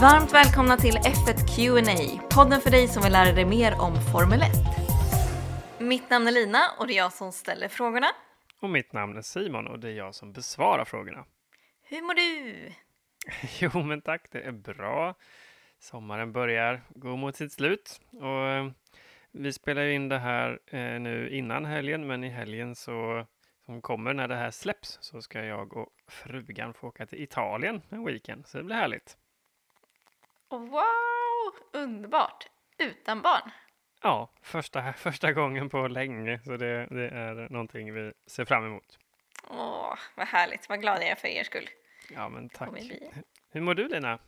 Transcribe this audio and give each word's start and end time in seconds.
Varmt 0.00 0.34
välkomna 0.34 0.76
till 0.76 0.94
F1 0.94 1.56
Q&A, 1.56 2.20
podden 2.34 2.60
för 2.60 2.70
dig 2.70 2.88
som 2.88 3.02
vill 3.02 3.12
lära 3.12 3.32
dig 3.32 3.44
mer 3.44 3.80
om 3.80 3.94
Formel 4.12 4.42
1. 4.42 4.48
Mitt 5.78 6.10
namn 6.10 6.26
är 6.26 6.32
Lina 6.32 6.58
och 6.78 6.86
det 6.86 6.92
är 6.92 6.96
jag 6.96 7.12
som 7.12 7.32
ställer 7.32 7.68
frågorna. 7.68 8.06
Och 8.60 8.70
mitt 8.70 8.92
namn 8.92 9.16
är 9.16 9.22
Simon 9.22 9.66
och 9.66 9.78
det 9.78 9.88
är 9.88 9.92
jag 9.92 10.14
som 10.14 10.32
besvarar 10.32 10.84
frågorna. 10.84 11.24
Hur 11.82 12.02
mår 12.02 12.14
du? 12.14 12.72
Jo, 13.60 13.82
men 13.82 14.00
tack, 14.00 14.26
det 14.30 14.40
är 14.40 14.52
bra. 14.52 15.14
Sommaren 15.78 16.32
börjar 16.32 16.82
gå 16.88 17.16
mot 17.16 17.36
sitt 17.36 17.52
slut 17.52 18.00
och 18.12 18.46
eh, 18.46 18.70
vi 19.32 19.52
spelar 19.52 19.86
in 19.86 20.08
det 20.08 20.18
här 20.18 20.58
eh, 20.66 21.00
nu 21.00 21.30
innan 21.30 21.64
helgen, 21.64 22.06
men 22.06 22.24
i 22.24 22.28
helgen 22.28 22.74
så 22.74 23.26
som 23.66 23.82
kommer 23.82 24.14
när 24.14 24.28
det 24.28 24.36
här 24.36 24.50
släpps 24.50 24.98
så 25.00 25.22
ska 25.22 25.44
jag 25.44 25.76
och 25.76 25.88
frugan 26.08 26.74
få 26.74 26.86
åka 26.86 27.06
till 27.06 27.22
Italien 27.22 27.82
en 27.88 28.04
weekend, 28.04 28.46
så 28.46 28.58
det 28.58 28.64
blir 28.64 28.76
härligt. 28.76 29.16
Wow, 30.50 31.54
underbart! 31.72 32.48
Utan 32.78 33.22
barn. 33.22 33.50
Ja, 34.02 34.30
första, 34.42 34.92
första 34.92 35.32
gången 35.32 35.68
på 35.68 35.88
länge, 35.88 36.40
så 36.44 36.56
det, 36.56 36.86
det 36.86 37.08
är 37.08 37.48
någonting 37.50 37.94
vi 37.94 38.12
ser 38.26 38.44
fram 38.44 38.66
emot. 38.66 38.98
Åh, 39.48 39.98
vad 40.14 40.26
härligt. 40.26 40.68
Vad 40.68 40.80
glad 40.80 40.96
jag 40.96 41.08
är 41.08 41.14
för 41.14 41.28
er 41.28 41.44
skull. 41.44 41.68
Ja, 42.10 42.28
men 42.28 42.48
tack. 42.48 42.68
Hur 43.50 43.60
mår 43.60 43.74
du, 43.74 43.88
Lina? 43.88 44.18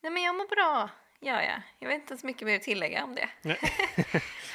Nej, 0.00 0.12
men 0.12 0.22
jag 0.22 0.34
mår 0.34 0.48
bra. 0.48 0.88
Ja, 1.20 1.42
ja. 1.42 1.62
Jag 1.78 1.88
vet 1.88 2.00
inte 2.00 2.16
så 2.16 2.26
mycket 2.26 2.42
mer 2.42 2.56
att 2.56 2.62
tillägga 2.62 3.04
om 3.04 3.14
det. 3.14 3.28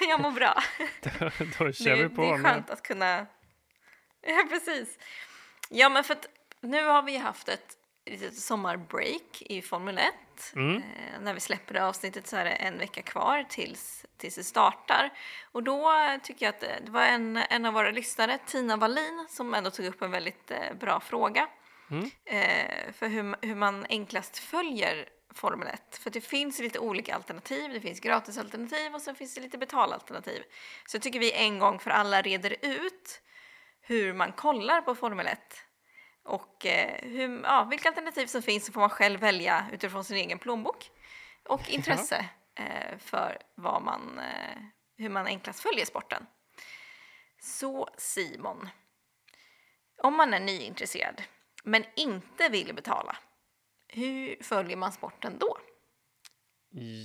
Jag 0.09 0.21
mår 0.21 0.31
bra. 0.31 0.55
Då, 1.01 1.09
då 1.65 1.71
kör 1.71 1.95
det, 1.95 2.07
vi 2.07 2.15
på 2.15 2.21
det 2.21 2.27
är 2.27 2.37
med... 2.37 2.51
skönt 2.51 2.69
att 2.69 2.81
kunna... 2.81 3.25
Ja, 4.21 4.45
precis. 4.49 4.99
Ja, 5.69 5.89
men 5.89 6.03
för 6.03 6.13
att 6.13 6.27
nu 6.59 6.85
har 6.85 7.01
vi 7.01 7.17
haft 7.17 7.49
ett 7.49 7.77
litet 8.05 8.37
sommarbreak 8.37 9.41
i 9.41 9.61
Formel 9.61 9.97
1. 9.97 10.13
Mm. 10.55 10.77
Eh, 10.77 11.21
när 11.21 11.33
vi 11.33 11.39
släpper 11.39 11.73
det 11.73 11.85
avsnittet 11.85 12.27
så 12.27 12.37
är 12.37 12.45
det 12.45 12.51
en 12.51 12.77
vecka 12.77 13.01
kvar 13.01 13.45
tills, 13.49 14.05
tills 14.17 14.35
det 14.35 14.43
startar. 14.43 15.13
Och 15.51 15.63
då 15.63 15.91
tycker 16.23 16.45
jag 16.45 16.55
att 16.55 16.85
det 16.85 16.91
var 16.91 17.03
en, 17.03 17.37
en 17.37 17.65
av 17.65 17.73
våra 17.73 17.91
lyssnare, 17.91 18.39
Tina 18.45 18.77
Wallin, 18.77 19.25
som 19.29 19.53
ändå 19.53 19.71
tog 19.71 19.85
upp 19.85 20.01
en 20.01 20.11
väldigt 20.11 20.51
eh, 20.51 20.73
bra 20.79 20.99
fråga. 20.99 21.47
Mm. 21.91 22.09
Eh, 22.25 22.93
för 22.93 23.07
hur, 23.07 23.35
hur 23.41 23.55
man 23.55 23.85
enklast 23.89 24.37
följer 24.37 25.09
Formel 25.33 25.67
1. 25.67 25.97
För 25.97 26.09
det 26.09 26.21
finns 26.21 26.59
lite 26.59 26.79
olika 26.79 27.15
alternativ. 27.15 27.73
Det 27.73 27.81
finns 27.81 27.99
gratisalternativ 27.99 28.95
och 28.95 29.01
så 29.01 29.15
finns 29.15 29.35
det 29.35 29.41
lite 29.41 29.57
betalalternativ. 29.57 30.43
Så 30.87 30.95
jag 30.95 31.01
tycker 31.01 31.19
vi 31.19 31.31
en 31.31 31.59
gång 31.59 31.79
för 31.79 31.91
alla 31.91 32.21
reder 32.21 32.55
ut 32.61 33.21
hur 33.81 34.13
man 34.13 34.31
kollar 34.31 34.81
på 34.81 34.95
Formel 34.95 35.27
1 35.27 35.64
och 36.25 36.65
eh, 36.65 36.99
hur, 37.01 37.43
ja, 37.43 37.67
vilka 37.69 37.89
alternativ 37.89 38.25
som 38.25 38.41
finns 38.41 38.65
så 38.65 38.71
får 38.71 38.81
man 38.81 38.89
själv 38.89 39.19
välja 39.19 39.65
utifrån 39.71 40.03
sin 40.03 40.17
egen 40.17 40.39
plånbok 40.39 40.91
och 41.43 41.69
intresse 41.69 42.29
eh, 42.55 42.97
för 42.97 43.37
vad 43.55 43.81
man, 43.81 44.19
eh, 44.19 44.57
hur 44.97 45.09
man 45.09 45.25
enklast 45.25 45.59
följer 45.59 45.85
sporten. 45.85 46.25
Så 47.39 47.89
Simon, 47.97 48.69
om 50.03 50.17
man 50.17 50.33
är 50.33 50.39
nyintresserad 50.39 51.23
men 51.63 51.85
inte 51.95 52.49
vill 52.49 52.75
betala, 52.75 53.17
hur 53.87 54.43
följer 54.43 54.77
man 54.77 54.91
sporten 54.91 55.37
då? 55.39 55.57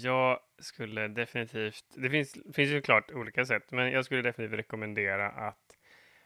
Jag 0.02 0.40
skulle 0.58 1.08
definitivt, 1.08 1.84
det 1.94 2.10
finns, 2.10 2.32
finns 2.32 2.70
ju 2.70 2.82
klart 2.82 3.10
olika 3.10 3.44
sätt, 3.44 3.70
men 3.70 3.90
jag 3.90 4.04
skulle 4.04 4.22
definitivt 4.22 4.58
rekommendera 4.58 5.28
att 5.30 5.69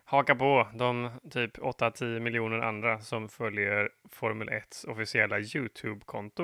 haka 0.04 0.34
på 0.34 0.68
de 0.74 1.10
typ 1.30 1.58
8-10 1.58 2.20
miljoner 2.20 2.58
andra 2.58 3.00
som 3.00 3.28
följer 3.28 3.90
Formel 4.10 4.48
1s 4.48 4.90
officiella 4.90 5.38
YouTube-konto. 5.38 6.42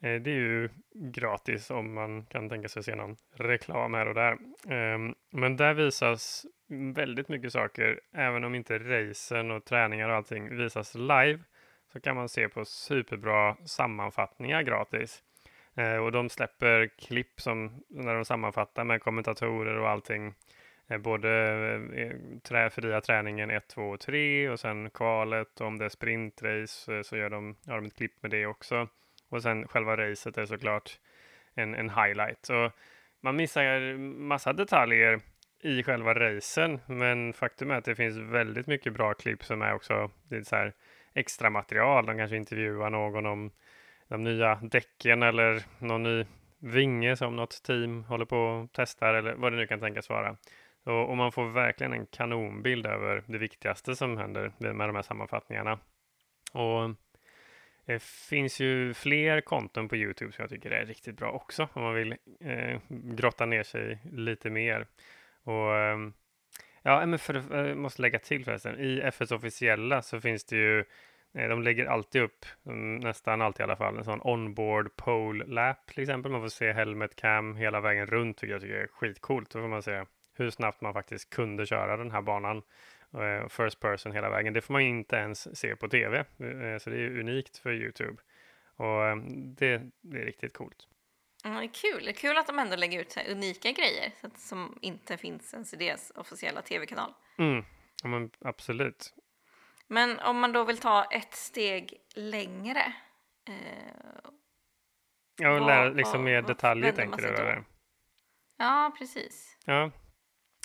Eh, 0.00 0.14
det 0.14 0.30
är 0.30 0.34
ju 0.34 0.68
gratis 0.94 1.70
om 1.70 1.94
man 1.94 2.26
kan 2.26 2.48
tänka 2.48 2.68
sig 2.68 2.82
se 2.82 2.94
någon 2.94 3.16
reklam 3.34 3.94
här 3.94 4.06
och 4.08 4.14
där. 4.14 4.38
Ehm, 4.68 5.14
men 5.30 5.56
där 5.56 5.74
visas 5.74 6.46
väldigt 6.94 7.28
mycket 7.28 7.52
saker, 7.52 8.00
även 8.12 8.44
om 8.44 8.54
inte 8.54 8.78
racen 8.78 9.50
och 9.50 9.64
träningar 9.64 10.08
och 10.08 10.16
allting 10.16 10.56
visas 10.56 10.94
live, 10.94 11.38
så 11.92 12.00
kan 12.00 12.16
man 12.16 12.28
se 12.28 12.48
på 12.48 12.64
superbra 12.64 13.56
sammanfattningar 13.64 14.62
gratis. 14.62 15.22
Eh, 15.74 15.96
och 15.96 16.12
de 16.12 16.28
släpper 16.28 16.90
klipp 16.98 17.40
som 17.40 17.82
när 17.88 18.14
de 18.14 18.24
sammanfattar 18.24 18.84
med 18.84 19.02
kommentatorer 19.02 19.76
och 19.76 19.88
allting. 19.88 20.34
Eh, 20.88 20.98
både 20.98 21.30
eh, 21.94 22.40
trä, 22.42 22.70
fria 22.70 23.00
träningen 23.00 23.50
1, 23.50 23.68
2 23.68 23.82
och 23.82 24.00
3 24.00 24.48
och 24.48 24.60
sen 24.60 24.90
kvalet. 24.90 25.60
Och 25.60 25.66
om 25.66 25.78
det 25.78 25.84
är 25.84 25.88
sprintrace 25.88 26.96
eh, 26.96 27.02
så 27.02 27.16
gör 27.16 27.30
de, 27.30 27.56
har 27.66 27.76
de 27.76 27.86
ett 27.86 27.96
klipp 27.96 28.22
med 28.22 28.30
det 28.30 28.46
också. 28.46 28.88
Och 29.28 29.42
sen 29.42 29.68
själva 29.68 29.96
racet 29.96 30.38
är 30.38 30.46
såklart 30.46 30.98
en, 31.54 31.74
en 31.74 31.90
highlight. 31.90 32.38
Så 32.42 32.70
man 33.20 33.36
missar 33.36 33.96
massa 33.98 34.52
detaljer 34.52 35.20
i 35.62 35.82
själva 35.82 36.14
racen, 36.14 36.80
men 36.86 37.32
faktum 37.32 37.70
är 37.70 37.74
att 37.74 37.84
det 37.84 37.94
finns 37.94 38.16
väldigt 38.16 38.66
mycket 38.66 38.92
bra 38.92 39.14
klipp 39.14 39.44
som 39.44 39.62
är 39.62 39.74
också 39.74 40.10
det 40.28 40.36
är 40.36 40.42
så 40.42 40.56
här 40.56 40.72
extra 41.14 41.50
material. 41.50 42.06
De 42.06 42.16
kanske 42.16 42.36
intervjuar 42.36 42.90
någon 42.90 43.26
om 43.26 43.50
de 44.08 44.24
nya 44.24 44.54
däcken 44.54 45.22
eller 45.22 45.62
någon 45.78 46.02
ny 46.02 46.24
vinge 46.58 47.16
som 47.16 47.36
något 47.36 47.62
team 47.62 48.04
håller 48.04 48.24
på 48.24 48.38
och 48.38 48.68
testar 48.72 49.14
eller 49.14 49.34
vad 49.34 49.52
det 49.52 49.56
nu 49.56 49.66
kan 49.66 49.80
tänkas 49.80 50.08
vara. 50.08 50.36
Och, 50.88 51.10
och 51.10 51.16
man 51.16 51.32
får 51.32 51.48
verkligen 51.48 51.92
en 51.92 52.06
kanonbild 52.06 52.86
över 52.86 53.22
det 53.26 53.38
viktigaste 53.38 53.96
som 53.96 54.16
händer 54.16 54.52
med 54.58 54.88
de 54.88 54.94
här 54.94 55.02
sammanfattningarna. 55.02 55.78
Och 56.52 56.90
det 57.86 58.02
finns 58.02 58.60
ju 58.60 58.94
fler 58.94 59.40
konton 59.40 59.88
på 59.88 59.96
Youtube 59.96 60.32
som 60.32 60.42
jag 60.42 60.50
tycker 60.50 60.70
är 60.70 60.86
riktigt 60.86 61.16
bra 61.16 61.30
också 61.30 61.68
om 61.72 61.82
man 61.82 61.94
vill 61.94 62.16
eh, 62.40 62.80
grotta 62.88 63.46
ner 63.46 63.62
sig 63.62 63.98
lite 64.12 64.50
mer. 64.50 64.86
Och 65.42 65.76
eh, 65.76 65.98
ja, 66.82 67.06
men 67.06 67.18
för, 67.18 67.34
eh, 67.34 67.68
jag 67.68 67.76
måste 67.76 68.02
lägga 68.02 68.18
till 68.18 68.44
förresten, 68.44 68.80
i 68.80 69.00
FS 69.00 69.32
officiella 69.32 70.02
så 70.02 70.20
finns 70.20 70.44
det 70.44 70.56
ju 70.56 70.84
eh, 71.34 71.48
de 71.48 71.62
lägger 71.62 71.86
alltid 71.86 72.22
upp, 72.22 72.46
mm, 72.66 72.96
nästan 72.96 73.42
alltid 73.42 73.60
i 73.60 73.64
alla 73.64 73.76
fall, 73.76 73.98
en 73.98 74.04
sån 74.04 74.20
onboard 74.22 74.96
pole 74.96 75.44
lap 75.44 75.86
till 75.86 76.02
exempel. 76.02 76.32
Man 76.32 76.40
får 76.40 76.48
se 76.48 76.72
helmet 76.72 77.16
cam 77.16 77.56
hela 77.56 77.80
vägen 77.80 78.06
runt, 78.06 78.42
vilket 78.42 78.52
jag 78.54 78.60
tycker 78.60 78.74
är 78.74 78.86
skitcoolt. 78.86 79.50
Då 79.50 79.60
får 79.60 79.68
man 79.68 79.82
se 79.82 80.04
hur 80.38 80.50
snabbt 80.50 80.80
man 80.80 80.92
faktiskt 80.92 81.30
kunde 81.30 81.66
köra 81.66 81.96
den 81.96 82.10
här 82.10 82.22
banan 82.22 82.62
eh, 83.14 83.48
first 83.48 83.80
person 83.80 84.12
hela 84.12 84.30
vägen. 84.30 84.52
Det 84.52 84.60
får 84.60 84.72
man 84.72 84.82
inte 84.82 85.16
ens 85.16 85.58
se 85.58 85.76
på 85.76 85.88
tv, 85.88 86.18
eh, 86.18 86.78
så 86.78 86.90
det 86.90 86.96
är 86.96 87.20
unikt 87.20 87.58
för 87.58 87.72
Youtube. 87.72 88.22
Och 88.76 89.06
eh, 89.06 89.16
det, 89.56 89.82
det 90.00 90.20
är 90.20 90.24
riktigt 90.24 90.54
coolt. 90.54 90.88
Det 91.42 91.48
är 91.48 91.70
kul. 91.72 92.04
Det 92.04 92.10
är 92.10 92.14
kul 92.14 92.36
att 92.36 92.46
de 92.46 92.58
ändå 92.58 92.76
lägger 92.76 93.00
ut 93.00 93.16
unika 93.28 93.72
grejer 93.72 94.12
att, 94.20 94.38
som 94.38 94.78
inte 94.82 95.16
finns 95.16 95.54
ens 95.54 95.74
i 95.74 95.76
deras 95.76 96.12
officiella 96.14 96.62
tv-kanal. 96.62 97.14
Mm. 97.38 97.64
Ja, 98.02 98.08
men 98.08 98.30
absolut. 98.40 99.14
Men 99.86 100.18
om 100.18 100.38
man 100.38 100.52
då 100.52 100.64
vill 100.64 100.78
ta 100.78 101.04
ett 101.04 101.34
steg 101.34 101.94
längre. 102.14 102.92
Eh, 103.48 104.30
Ja, 105.40 105.50
och 105.50 105.66
lära 105.66 105.88
liksom 105.88 106.24
mer 106.24 106.42
detaljer 106.42 106.92
tänker 106.92 107.22
du 107.22 107.28
eller? 107.28 107.64
ja, 108.56 108.94
precis. 108.98 109.56
Ja. 109.64 109.90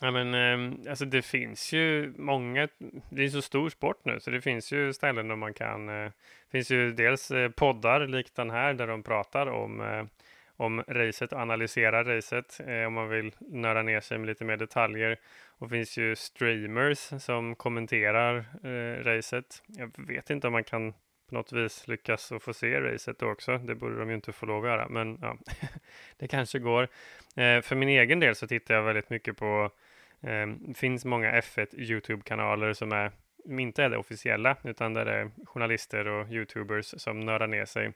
Ja, 0.04 0.12
men 0.12 0.34
eh, 0.34 0.90
alltså 0.90 1.06
det 1.06 1.22
finns 1.22 1.74
ju 1.74 2.14
många, 2.18 2.68
det 3.10 3.22
är 3.22 3.26
en 3.26 3.32
så 3.32 3.42
stor 3.42 3.70
sport 3.70 4.06
nu, 4.06 4.20
så 4.20 4.32
det 4.32 4.42
finns 4.42 4.72
ju 4.72 4.94
ställen 4.94 5.28
där 5.28 5.36
man 5.36 5.54
kan, 5.54 5.90
eh, 5.90 6.06
Det 6.06 6.52
finns 6.52 6.72
ju 6.72 6.92
dels 6.92 7.32
eh, 7.32 7.50
poddar 7.50 8.08
likt 8.08 8.36
den 8.36 8.50
här 8.50 8.74
där 8.74 8.88
de 8.88 9.04
pratar 9.04 9.48
om, 9.48 10.08
om 10.56 10.84
racet 10.88 11.34
och 11.34 11.40
analyserar 11.40 12.04
racet 12.04 12.60
om 12.88 12.94
man 12.94 13.10
vill 13.10 13.36
nöra 13.40 13.84
ner 13.84 14.00
sig 14.02 14.18
med 14.18 14.28
lite 14.28 14.46
mer 14.46 14.58
detaljer. 14.58 15.20
Och 15.64 15.70
finns 15.70 15.98
ju 15.98 16.16
streamers 16.16 17.24
som 17.24 17.56
kommenterar 17.56 18.46
eh, 18.64 19.04
racet. 19.04 19.64
Jag 19.68 19.92
vet 19.98 20.30
inte 20.30 20.48
om 20.48 20.54
man 20.54 20.64
kan 20.64 20.92
på 21.30 21.36
något 21.36 21.52
vis 21.52 21.88
lyckas 21.88 22.32
att 22.32 22.44
få 22.44 22.54
se 22.54 22.82
racet 22.82 23.20
då 23.20 23.32
också. 23.32 23.58
Det 23.58 23.76
borde 23.76 24.00
de 24.00 24.10
ju 24.10 24.16
inte 24.16 24.32
få 24.32 24.46
lov 24.46 24.64
att 24.64 24.70
göra, 24.70 24.88
men 24.90 25.18
ja, 25.22 25.38
det 26.18 26.28
kanske 26.28 26.60
går. 26.60 26.84
Eh, 27.36 27.62
för 27.62 27.76
min 27.76 27.90
egen 27.90 28.20
del 28.20 28.36
så 28.36 28.48
tittar 28.48 28.76
jag 28.76 28.84
väldigt 28.84 29.10
mycket 29.10 29.38
på 29.38 29.72
Ehm, 30.24 30.60
det 30.68 30.74
finns 30.74 31.06
många 31.06 31.32
F1 31.42 31.76
Youtube-kanaler 31.76 32.74
som 32.74 32.92
är 32.92 33.12
som 33.44 33.60
inte 33.60 33.84
är 33.84 33.90
det 33.90 33.98
officiella, 33.98 34.58
utan 34.64 34.94
där 34.94 35.06
det 35.06 35.12
är 35.12 35.32
journalister 35.46 36.08
och 36.08 36.30
Youtubers 36.32 36.94
som 36.98 37.20
nördar 37.20 37.48
ner 37.48 37.66
sig. 37.66 37.94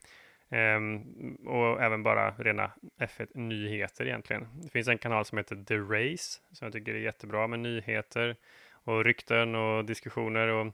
Ehm, 0.49 1.01
och 1.45 1.81
även 1.81 2.03
bara 2.03 2.31
rena 2.31 2.71
F1-nyheter 2.99 4.05
egentligen. 4.05 4.47
Det 4.63 4.69
finns 4.69 4.87
en 4.87 4.97
kanal 4.97 5.25
som 5.25 5.37
heter 5.37 5.55
The 5.55 5.77
Race, 5.77 6.39
som 6.51 6.65
jag 6.65 6.73
tycker 6.73 6.93
är 6.93 6.99
jättebra 6.99 7.47
med 7.47 7.59
nyheter 7.59 8.35
och 8.71 9.05
rykten 9.05 9.55
och 9.55 9.85
diskussioner. 9.85 10.47
Och 10.47 10.65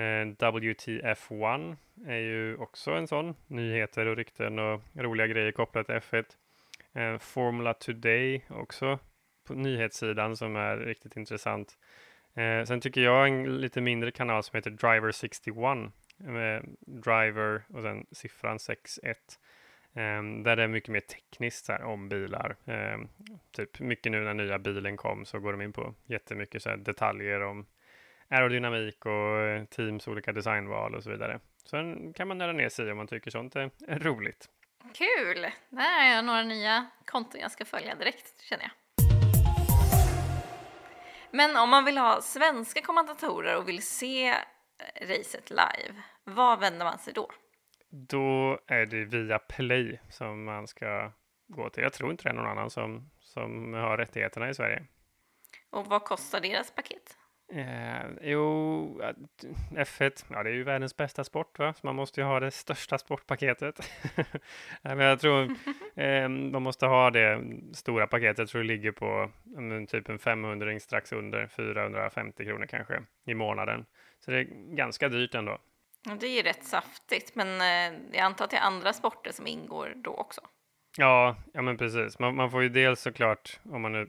eh, 0.00 0.26
WTF1 0.26 1.76
är 2.06 2.18
ju 2.18 2.56
också 2.56 2.90
en 2.90 3.08
sån, 3.08 3.34
nyheter 3.46 4.06
och 4.06 4.16
rykten 4.16 4.58
och 4.58 4.80
roliga 4.94 5.26
grejer 5.26 5.52
kopplat 5.52 5.86
till 5.86 5.94
F1. 5.94 6.24
Ehm, 6.94 7.18
Formula 7.18 7.74
Today 7.74 8.44
också 8.48 8.98
på 9.48 9.54
nyhetssidan 9.54 10.36
som 10.36 10.56
är 10.56 10.76
riktigt 10.76 11.16
intressant. 11.16 11.78
Eh, 12.34 12.64
sen 12.64 12.80
tycker 12.80 13.00
jag 13.00 13.28
en 13.28 13.60
lite 13.60 13.80
mindre 13.80 14.10
kanal 14.10 14.42
som 14.42 14.56
heter 14.56 14.70
Driver 14.70 15.12
61 15.12 15.56
med 16.16 16.56
eh, 16.56 16.62
driver 16.80 17.62
och 17.68 17.82
sen 17.82 18.06
siffran 18.12 18.58
61. 18.58 19.38
Um, 19.92 20.02
eh, 20.02 20.44
där 20.44 20.56
det 20.56 20.62
är 20.62 20.68
mycket 20.68 20.88
mer 20.88 21.00
tekniskt 21.00 21.64
så 21.64 21.72
här, 21.72 21.82
om 21.82 22.08
bilar. 22.08 22.56
Um, 22.64 23.08
typ 23.50 23.80
mycket 23.80 24.12
nu 24.12 24.20
när 24.20 24.34
nya 24.34 24.58
bilen 24.58 24.96
kom 24.96 25.24
så 25.24 25.38
går 25.38 25.52
de 25.52 25.62
in 25.62 25.72
på 25.72 25.94
jättemycket 26.06 26.62
så 26.62 26.70
här, 26.70 26.76
detaljer 26.76 27.42
om 27.42 27.66
aerodynamik 28.28 29.06
och 29.06 29.70
teams 29.70 30.08
olika 30.08 30.32
designval 30.32 30.94
och 30.94 31.02
så 31.02 31.10
vidare. 31.10 31.40
Sen 31.64 32.12
kan 32.12 32.28
man 32.28 32.38
nöra 32.38 32.52
ner 32.52 32.68
sig 32.68 32.90
om 32.90 32.96
man 32.96 33.06
tycker 33.06 33.30
sånt 33.30 33.56
är, 33.56 33.70
är 33.88 33.98
roligt. 33.98 34.48
Kul! 34.94 35.46
Där 35.68 36.02
har 36.02 36.16
jag 36.16 36.24
några 36.24 36.42
nya 36.42 36.86
konton 37.04 37.40
jag 37.40 37.50
ska 37.50 37.64
följa 37.64 37.94
direkt 37.94 38.40
känner 38.40 38.62
jag. 38.62 38.70
Men 41.30 41.56
om 41.56 41.70
man 41.70 41.84
vill 41.84 41.98
ha 41.98 42.20
svenska 42.20 42.82
kommentatorer 42.82 43.56
och 43.56 43.68
vill 43.68 43.82
se 43.82 44.28
eh, 44.28 45.08
racet 45.08 45.50
live, 45.50 46.02
var 46.24 46.56
vänder 46.56 46.84
man 46.84 46.98
sig 46.98 47.12
då? 47.12 47.30
Då 47.90 48.58
är 48.66 48.86
det 48.86 49.04
via 49.04 49.38
Play 49.38 50.00
som 50.10 50.44
man 50.44 50.66
ska 50.66 51.12
gå 51.48 51.70
till. 51.70 51.82
Jag 51.82 51.92
tror 51.92 52.10
inte 52.10 52.22
det 52.22 52.30
är 52.30 52.34
någon 52.34 52.46
annan 52.46 52.70
som, 52.70 53.10
som 53.20 53.74
har 53.74 53.96
rättigheterna 53.96 54.48
i 54.48 54.54
Sverige. 54.54 54.84
Och 55.70 55.86
vad 55.86 56.04
kostar 56.04 56.40
deras 56.40 56.70
paket? 56.70 57.17
Eh, 57.52 58.06
jo, 58.22 59.00
F1, 59.70 60.24
ja 60.30 60.42
det 60.42 60.50
är 60.50 60.54
ju 60.54 60.62
världens 60.62 60.96
bästa 60.96 61.24
sport 61.24 61.58
va, 61.58 61.74
så 61.74 61.86
man 61.86 61.96
måste 61.96 62.20
ju 62.20 62.26
ha 62.26 62.40
det 62.40 62.50
största 62.50 62.98
sportpaketet. 62.98 63.90
Men 64.82 64.98
jag 64.98 65.20
tror 65.20 65.42
eh, 65.94 66.28
man 66.28 66.62
måste 66.62 66.86
ha 66.86 67.10
det 67.10 67.42
stora 67.72 68.06
paketet, 68.06 68.38
jag 68.38 68.48
tror 68.48 68.62
det 68.62 68.68
ligger 68.68 68.92
på 68.92 69.30
men, 69.44 69.86
typ 69.86 70.08
en 70.08 70.18
500 70.18 70.80
strax 70.80 71.12
under 71.12 71.46
450 71.46 72.44
kronor 72.44 72.66
kanske 72.66 73.02
i 73.26 73.34
månaden. 73.34 73.86
Så 74.20 74.30
det 74.30 74.38
är 74.38 74.74
ganska 74.76 75.08
dyrt 75.08 75.34
ändå. 75.34 75.58
Det 76.20 76.26
är 76.26 76.36
ju 76.36 76.42
rätt 76.42 76.64
saftigt, 76.64 77.34
men 77.34 77.60
eh, 77.60 77.98
jag 78.12 78.20
antar 78.20 78.44
att 78.44 78.50
det 78.50 78.56
är 78.56 78.60
andra 78.62 78.92
sporter 78.92 79.32
som 79.32 79.46
ingår 79.46 79.92
då 79.96 80.10
också. 80.10 80.40
Ja, 80.96 81.36
ja 81.52 81.62
men 81.62 81.76
precis. 81.76 82.18
Man, 82.18 82.36
man 82.36 82.50
får 82.50 82.62
ju 82.62 82.68
dels 82.68 83.00
såklart, 83.00 83.60
om 83.64 83.82
man 83.82 83.92
nu 83.92 84.08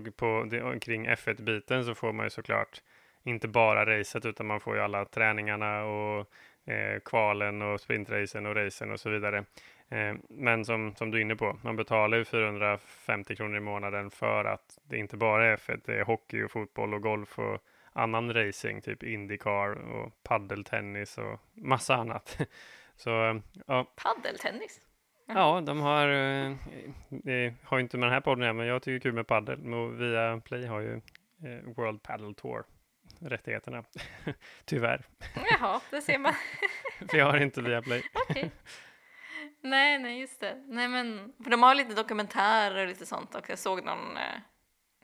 på 0.00 0.46
det, 0.50 0.80
kring 0.80 1.08
F1-biten 1.08 1.84
så 1.84 1.94
får 1.94 2.12
man 2.12 2.26
ju 2.26 2.30
såklart 2.30 2.82
inte 3.24 3.48
bara 3.48 3.98
racet 3.98 4.24
utan 4.24 4.46
man 4.46 4.60
får 4.60 4.76
ju 4.76 4.82
alla 4.82 5.04
träningarna 5.04 5.84
och 5.84 6.26
eh, 6.64 7.00
kvalen 7.04 7.62
och 7.62 7.80
sprintracen 7.80 8.46
och 8.46 8.54
racen 8.54 8.90
och 8.90 9.00
så 9.00 9.10
vidare. 9.10 9.44
Eh, 9.88 10.14
men 10.28 10.64
som, 10.64 10.94
som 10.96 11.10
du 11.10 11.18
är 11.18 11.22
inne 11.22 11.36
på, 11.36 11.58
man 11.62 11.76
betalar 11.76 12.18
ju 12.18 12.24
450 12.24 13.36
kronor 13.36 13.56
i 13.56 13.60
månaden 13.60 14.10
för 14.10 14.44
att 14.44 14.78
det 14.82 14.96
inte 14.96 15.16
bara 15.16 15.46
är 15.46 15.56
F1, 15.56 15.80
det 15.84 15.94
är 15.94 16.04
hockey 16.04 16.42
och 16.42 16.50
fotboll 16.50 16.94
och 16.94 17.02
golf 17.02 17.38
och 17.38 17.58
annan 17.92 18.34
racing, 18.34 18.82
typ 18.82 19.02
Indycar 19.02 19.92
och 19.92 20.22
paddeltennis 20.22 21.18
och 21.18 21.40
massa 21.54 21.94
annat. 21.94 22.38
Så, 22.96 23.24
eh, 23.24 23.36
ja. 23.66 23.92
Paddeltennis? 23.96 24.80
Ja, 25.26 25.60
de 25.60 25.80
har, 25.80 26.08
eh, 26.08 26.56
det 27.08 27.54
har 27.64 27.78
inte 27.78 27.96
med 27.96 28.06
den 28.06 28.14
här 28.14 28.20
podden 28.20 28.56
men 28.56 28.66
jag 28.66 28.82
tycker 28.82 29.02
kul 29.02 29.12
med 29.12 29.26
paddel. 29.26 29.74
Och 29.74 30.00
via 30.00 30.40
Play 30.40 30.66
har 30.66 30.80
ju 30.80 30.94
eh, 31.44 31.74
World 31.76 32.02
Paddle 32.02 32.34
Tour 32.34 32.64
rättigheterna. 33.18 33.84
Tyvärr. 34.64 35.04
Jaha, 35.50 35.80
det 35.90 36.02
ser 36.02 36.18
man. 36.18 36.34
För 37.10 37.18
jag 37.18 37.26
har 37.26 37.38
inte 37.38 37.62
via 37.62 37.82
Play. 37.82 38.02
okay. 38.30 38.50
Nej, 39.60 39.98
nej, 39.98 40.20
just 40.20 40.40
det. 40.40 40.62
Nej, 40.66 40.88
men 40.88 41.32
för 41.42 41.50
de 41.50 41.62
har 41.62 41.74
lite 41.74 41.94
dokumentärer 41.94 42.82
och 42.82 42.88
lite 42.88 43.06
sånt 43.06 43.34
också. 43.34 43.52
Jag 43.52 43.58
såg 43.58 43.84
någon, 43.84 44.16
eh, 44.16 44.40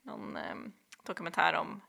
någon 0.02 0.36
eh, 0.36 0.54
dokumentär 1.02 1.54
om 1.54 1.80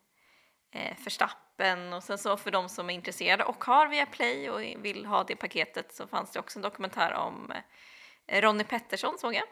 eh, 0.72 0.96
Förstappen 0.98 1.94
och 1.94 2.04
sen 2.04 2.18
så 2.18 2.38
för 2.38 2.52
de 2.52 2.70
som 2.70 2.90
är 2.90 2.94
intresserade 2.94 3.44
och 3.44 3.64
har 3.64 3.88
via 3.88 4.06
Play 4.06 4.50
och 4.50 4.86
vill 4.86 5.06
ha 5.06 5.24
det 5.24 5.36
paketet 5.36 5.94
så 5.94 6.08
fanns 6.08 6.32
det 6.32 6.40
också 6.40 6.60
en 6.60 6.64
dokumentär 6.64 7.14
om 7.14 7.52
eh, 7.52 7.62
Ronny 8.32 8.64
Pettersson 8.64 9.18
såg 9.18 9.34
jag. 9.34 9.44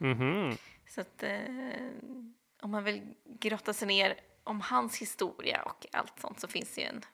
Mm 0.00 0.18
-hmm. 0.18 0.58
Så 0.88 1.00
att 1.00 1.22
eh, 1.22 1.40
om 2.60 2.70
man 2.70 2.84
vill 2.84 3.14
grotta 3.24 3.72
sig 3.72 3.88
ner 3.88 4.20
om 4.44 4.60
hans 4.60 4.98
historia 4.98 5.62
och 5.62 5.86
allt 5.92 6.20
sånt 6.20 6.40
så 6.40 6.48
finns 6.48 6.74
det 6.74 6.80
ju 6.80 6.86
en 6.86 7.04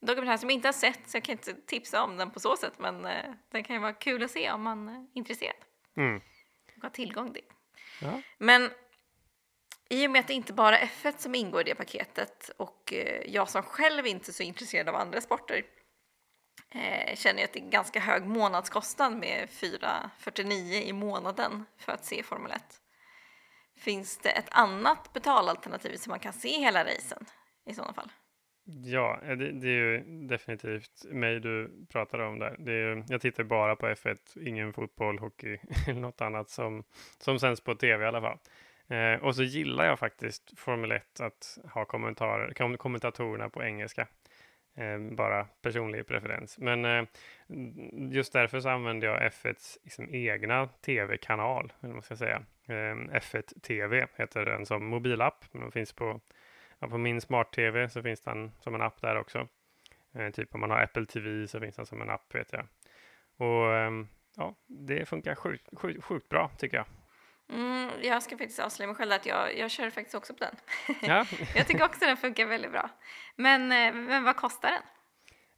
dokumentär 0.00 0.36
som 0.36 0.50
jag 0.50 0.54
inte 0.54 0.68
har 0.68 0.72
sett 0.72 1.10
så 1.10 1.16
jag 1.16 1.24
kan 1.24 1.32
inte 1.32 1.54
tipsa 1.54 2.02
om 2.02 2.16
den 2.16 2.30
på 2.30 2.40
så 2.40 2.56
sätt 2.56 2.78
men 2.78 3.04
eh, 3.04 3.34
den 3.50 3.64
kan 3.64 3.76
ju 3.76 3.82
vara 3.82 3.92
kul 3.92 4.22
att 4.22 4.30
se 4.30 4.52
om 4.52 4.62
man 4.62 4.88
är 4.88 5.06
intresserad. 5.14 5.56
Mm. 5.96 6.20
Och 6.76 6.82
har 6.82 6.90
tillgång 6.90 7.32
till. 7.32 7.44
Ja. 8.00 8.22
Men 8.38 8.70
i 9.88 10.06
och 10.06 10.10
med 10.10 10.20
att 10.20 10.26
det 10.26 10.34
inte 10.34 10.52
bara 10.52 10.78
är 10.78 10.86
F1 10.86 11.14
som 11.18 11.34
ingår 11.34 11.60
i 11.60 11.64
det 11.64 11.74
paketet 11.74 12.50
och 12.56 12.92
eh, 12.92 13.22
jag 13.26 13.48
som 13.48 13.62
själv 13.62 14.06
inte 14.06 14.30
är 14.30 14.32
så 14.32 14.42
intresserad 14.42 14.88
av 14.88 14.94
andra 14.94 15.20
sporter 15.20 15.64
eh, 16.70 17.16
känner 17.16 17.40
jag 17.40 17.44
att 17.44 17.52
det 17.52 17.60
är 17.60 17.70
ganska 17.70 18.00
hög 18.00 18.26
månadskostnad 18.26 19.16
med 19.16 19.50
449 19.50 20.82
i 20.82 20.92
månaden 20.92 21.64
för 21.78 21.92
att 21.92 22.04
se 22.04 22.22
Formel 22.22 22.52
1. 22.52 22.62
Finns 23.76 24.18
det 24.18 24.30
ett 24.30 24.48
annat 24.50 25.12
betalalternativ 25.12 25.96
som 25.96 26.10
man 26.10 26.20
kan 26.20 26.32
se 26.32 26.58
hela 26.58 26.84
racen 26.84 27.26
i 27.66 27.74
sådana 27.74 27.92
fall? 27.92 28.10
Ja, 28.84 29.20
eh, 29.22 29.36
det, 29.36 29.52
det, 29.52 29.68
är 29.68 29.72
ju 29.72 30.00
definitivt 30.26 31.04
mig 31.04 31.40
du 31.40 31.86
pratar 31.92 32.18
om 32.18 32.38
där. 32.38 32.56
Det 32.58 32.72
är, 32.72 33.04
jag 33.08 33.20
tittar 33.20 33.44
bara 33.44 33.76
på 33.76 33.86
F1, 33.86 34.16
ingen 34.46 34.72
fotboll, 34.72 35.18
hockey 35.18 35.58
eller 35.88 36.00
något 36.00 36.20
annat 36.20 36.50
som, 36.50 36.84
som 37.18 37.38
sänds 37.38 37.60
på 37.60 37.74
tv 37.74 38.04
i 38.04 38.08
alla 38.08 38.20
fall. 38.20 38.38
Eh, 38.88 39.24
och 39.24 39.36
så 39.36 39.42
gillar 39.42 39.84
jag 39.84 39.98
faktiskt 39.98 40.58
Formel 40.58 40.92
1 40.92 41.20
att 41.20 41.58
ha 41.74 41.84
kommentarer, 41.84 42.54
kom, 42.54 42.78
kommentatorerna 42.78 43.48
på 43.48 43.62
engelska. 43.62 44.06
Eh, 44.78 44.98
bara 44.98 45.44
personlig 45.62 46.06
preferens. 46.06 46.58
Men 46.58 46.84
eh, 46.84 47.04
just 48.10 48.32
därför 48.32 48.60
så 48.60 48.68
använder 48.68 49.06
jag 49.08 49.32
F1s 49.32 49.78
liksom, 49.84 50.14
egna 50.14 50.66
tv-kanal, 50.66 51.72
eller 51.80 51.94
vad 51.94 52.04
ska 52.04 52.12
jag 52.12 52.18
säga. 52.18 52.42
Eh, 52.66 52.96
F1 52.96 53.60
TV 53.60 54.06
heter 54.16 54.44
den 54.44 54.66
som 54.66 54.86
mobilapp, 54.86 55.44
men 55.52 55.62
den 55.62 55.72
finns 55.72 55.92
på, 55.92 56.20
ja, 56.78 56.88
på 56.88 56.98
min 56.98 57.20
smart-tv 57.20 57.88
så 57.88 58.02
finns 58.02 58.20
den 58.20 58.52
som 58.60 58.74
en 58.74 58.82
app 58.82 59.00
där 59.00 59.16
också. 59.16 59.48
Eh, 60.14 60.30
typ 60.30 60.54
om 60.54 60.60
man 60.60 60.70
har 60.70 60.82
Apple 60.82 61.06
TV 61.06 61.48
så 61.48 61.60
finns 61.60 61.76
den 61.76 61.86
som 61.86 62.02
en 62.02 62.10
app 62.10 62.34
vet 62.34 62.52
jag. 62.52 62.66
Och 63.36 63.74
ehm, 63.76 64.08
ja, 64.36 64.54
det 64.66 65.08
funkar 65.08 65.34
sjukt, 65.34 65.68
sjukt, 65.72 66.04
sjukt 66.04 66.28
bra 66.28 66.50
tycker 66.58 66.76
jag. 66.76 66.86
Mm, 67.52 67.90
jag 68.02 68.22
ska 68.22 68.38
faktiskt 68.38 68.58
avslöja 68.58 68.86
mig 68.86 68.96
själv 68.96 69.12
att 69.12 69.26
jag, 69.26 69.58
jag 69.58 69.70
kör 69.70 69.90
faktiskt 69.90 70.14
också 70.14 70.34
på 70.34 70.44
den. 70.44 70.56
Ja. 71.02 71.26
jag 71.54 71.66
tycker 71.66 71.84
också 71.84 72.04
den 72.04 72.16
funkar 72.16 72.46
väldigt 72.46 72.72
bra. 72.72 72.90
Men, 73.36 73.72
eh, 73.72 73.94
men 73.94 74.24
vad 74.24 74.36
kostar 74.36 74.70
den? 74.70 74.82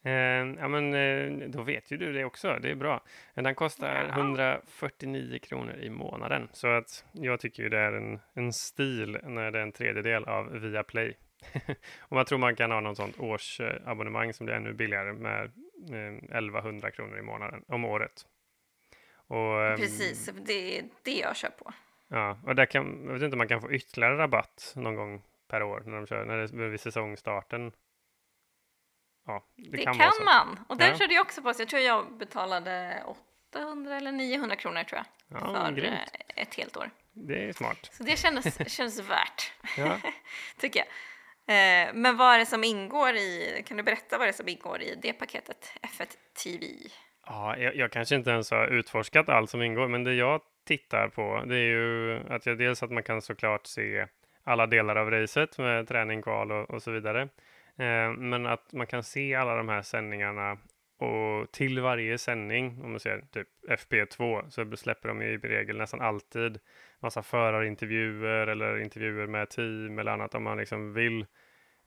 Eh, 0.02 0.60
ja, 0.60 0.68
men 0.68 0.94
eh, 0.94 1.48
då 1.48 1.62
vet 1.62 1.90
ju 1.90 1.96
du 1.96 2.12
det 2.12 2.24
också. 2.24 2.58
Det 2.62 2.70
är 2.70 2.74
bra. 2.74 3.02
Den 3.34 3.54
kostar 3.54 3.94
ja. 3.94 4.20
149 4.20 5.38
kronor 5.42 5.74
i 5.74 5.90
månaden. 5.90 6.48
Så 6.52 6.68
att 6.68 7.04
jag 7.12 7.40
tycker 7.40 7.62
ju 7.62 7.68
det 7.68 7.78
är 7.78 7.92
en, 7.92 8.20
en 8.34 8.52
stil 8.52 9.18
när 9.22 9.50
det 9.50 9.58
är 9.58 9.62
en 9.62 9.72
tredjedel 9.72 10.24
av 10.24 10.52
Viaplay. 10.52 11.16
och 12.00 12.16
man 12.16 12.24
tror 12.24 12.38
man 12.38 12.56
kan 12.56 12.70
ha 12.70 12.80
någon 12.80 12.96
sånt 12.96 13.20
årsabonnemang 13.20 14.32
som 14.32 14.46
blir 14.46 14.56
ännu 14.56 14.72
billigare 14.72 15.12
med 15.12 15.44
eh, 15.90 16.36
1100 16.38 16.90
kronor 16.90 17.18
i 17.18 17.22
månaden 17.22 17.64
om 17.68 17.84
året. 17.84 18.26
Och, 19.30 19.66
ehm, 19.66 19.76
Precis, 19.76 20.30
det 20.34 20.78
är 20.78 20.84
det 21.02 21.18
jag 21.18 21.36
kör 21.36 21.50
på. 21.50 21.72
Ja, 22.08 22.38
och 22.46 22.54
där 22.54 22.66
kan, 22.66 23.04
jag 23.04 23.12
vet 23.12 23.22
inte 23.22 23.34
om 23.34 23.38
man 23.38 23.48
kan 23.48 23.60
få 23.60 23.72
ytterligare 23.72 24.18
rabatt 24.18 24.72
någon 24.76 24.94
gång 24.94 25.22
per 25.48 25.62
år 25.62 25.82
när 25.86 25.96
de 25.96 26.06
kör, 26.06 26.24
när 26.24 26.36
det 26.36 26.68
vid 26.68 26.80
säsongstarten. 26.80 27.72
Ja, 29.26 29.44
det, 29.56 29.70
det 29.70 29.84
kan, 29.84 29.98
kan 29.98 30.24
man. 30.24 30.64
Och 30.68 30.76
den 30.76 30.88
ja. 30.88 30.98
körde 30.98 31.14
jag 31.14 31.22
också 31.22 31.42
på, 31.42 31.54
så 31.54 31.62
jag 31.62 31.68
tror 31.68 31.82
jag 31.82 32.16
betalade 32.16 33.02
800 33.50 33.96
eller 33.96 34.12
900 34.12 34.56
kronor 34.56 34.84
tror 34.84 34.98
jag. 34.98 35.40
Ja, 35.40 35.66
för 35.66 35.72
grymt. 35.72 35.98
Eh, 36.36 36.42
ett 36.42 36.54
helt 36.54 36.76
år. 36.76 36.90
Det 37.12 37.48
är 37.48 37.52
smart. 37.52 37.90
Så 37.92 38.02
det 38.02 38.16
kändes, 38.16 38.72
kändes 38.76 39.10
värt, 39.10 39.52
ja. 39.76 40.00
tycker 40.58 40.80
jag. 40.80 40.88
Eh, 41.56 41.94
men 41.94 42.16
vad 42.16 42.34
är 42.34 42.38
det 42.38 42.46
som 42.46 42.64
ingår 42.64 43.14
i, 43.16 43.62
kan 43.66 43.76
du 43.76 43.82
berätta 43.82 44.18
vad 44.18 44.26
det 44.26 44.30
är 44.30 44.32
som 44.32 44.48
ingår 44.48 44.82
i 44.82 44.98
det 45.02 45.12
paketet, 45.12 45.72
F1 45.82 46.16
TV? 46.44 46.66
Ja, 47.32 47.56
jag, 47.56 47.76
jag, 47.76 47.92
kanske 47.92 48.14
inte 48.14 48.30
ens 48.30 48.50
har 48.50 48.66
utforskat 48.66 49.28
allt 49.28 49.50
som 49.50 49.62
ingår, 49.62 49.88
men 49.88 50.04
det 50.04 50.14
jag 50.14 50.40
tittar 50.66 51.08
på 51.08 51.44
det 51.46 51.56
är 51.56 51.68
ju 51.68 52.20
att 52.28 52.46
jag 52.46 52.58
dels 52.58 52.82
att 52.82 52.90
man 52.90 53.02
kan 53.02 53.22
såklart 53.22 53.66
se 53.66 54.06
alla 54.44 54.66
delar 54.66 54.96
av 54.96 55.10
racet 55.10 55.58
med 55.58 55.88
träning, 55.88 56.22
kval 56.22 56.52
och, 56.52 56.70
och 56.70 56.82
så 56.82 56.90
vidare. 56.90 57.22
Eh, 57.78 58.12
men 58.18 58.46
att 58.46 58.72
man 58.72 58.86
kan 58.86 59.02
se 59.02 59.34
alla 59.34 59.54
de 59.54 59.68
här 59.68 59.82
sändningarna 59.82 60.58
och 60.98 61.52
till 61.52 61.80
varje 61.80 62.18
sändning, 62.18 62.80
om 62.84 62.90
man 62.90 63.00
ser 63.00 63.24
typ 63.32 63.48
FP2, 63.68 64.50
så 64.50 64.76
släpper 64.76 65.08
de 65.08 65.22
i 65.22 65.36
regel 65.36 65.76
nästan 65.76 66.00
alltid 66.00 66.58
massa 67.00 67.22
förarintervjuer 67.22 68.46
eller 68.46 68.80
intervjuer 68.80 69.26
med 69.26 69.50
team 69.50 69.98
eller 69.98 70.12
annat 70.12 70.34
om 70.34 70.42
man 70.42 70.58
liksom 70.58 70.94
vill 70.94 71.26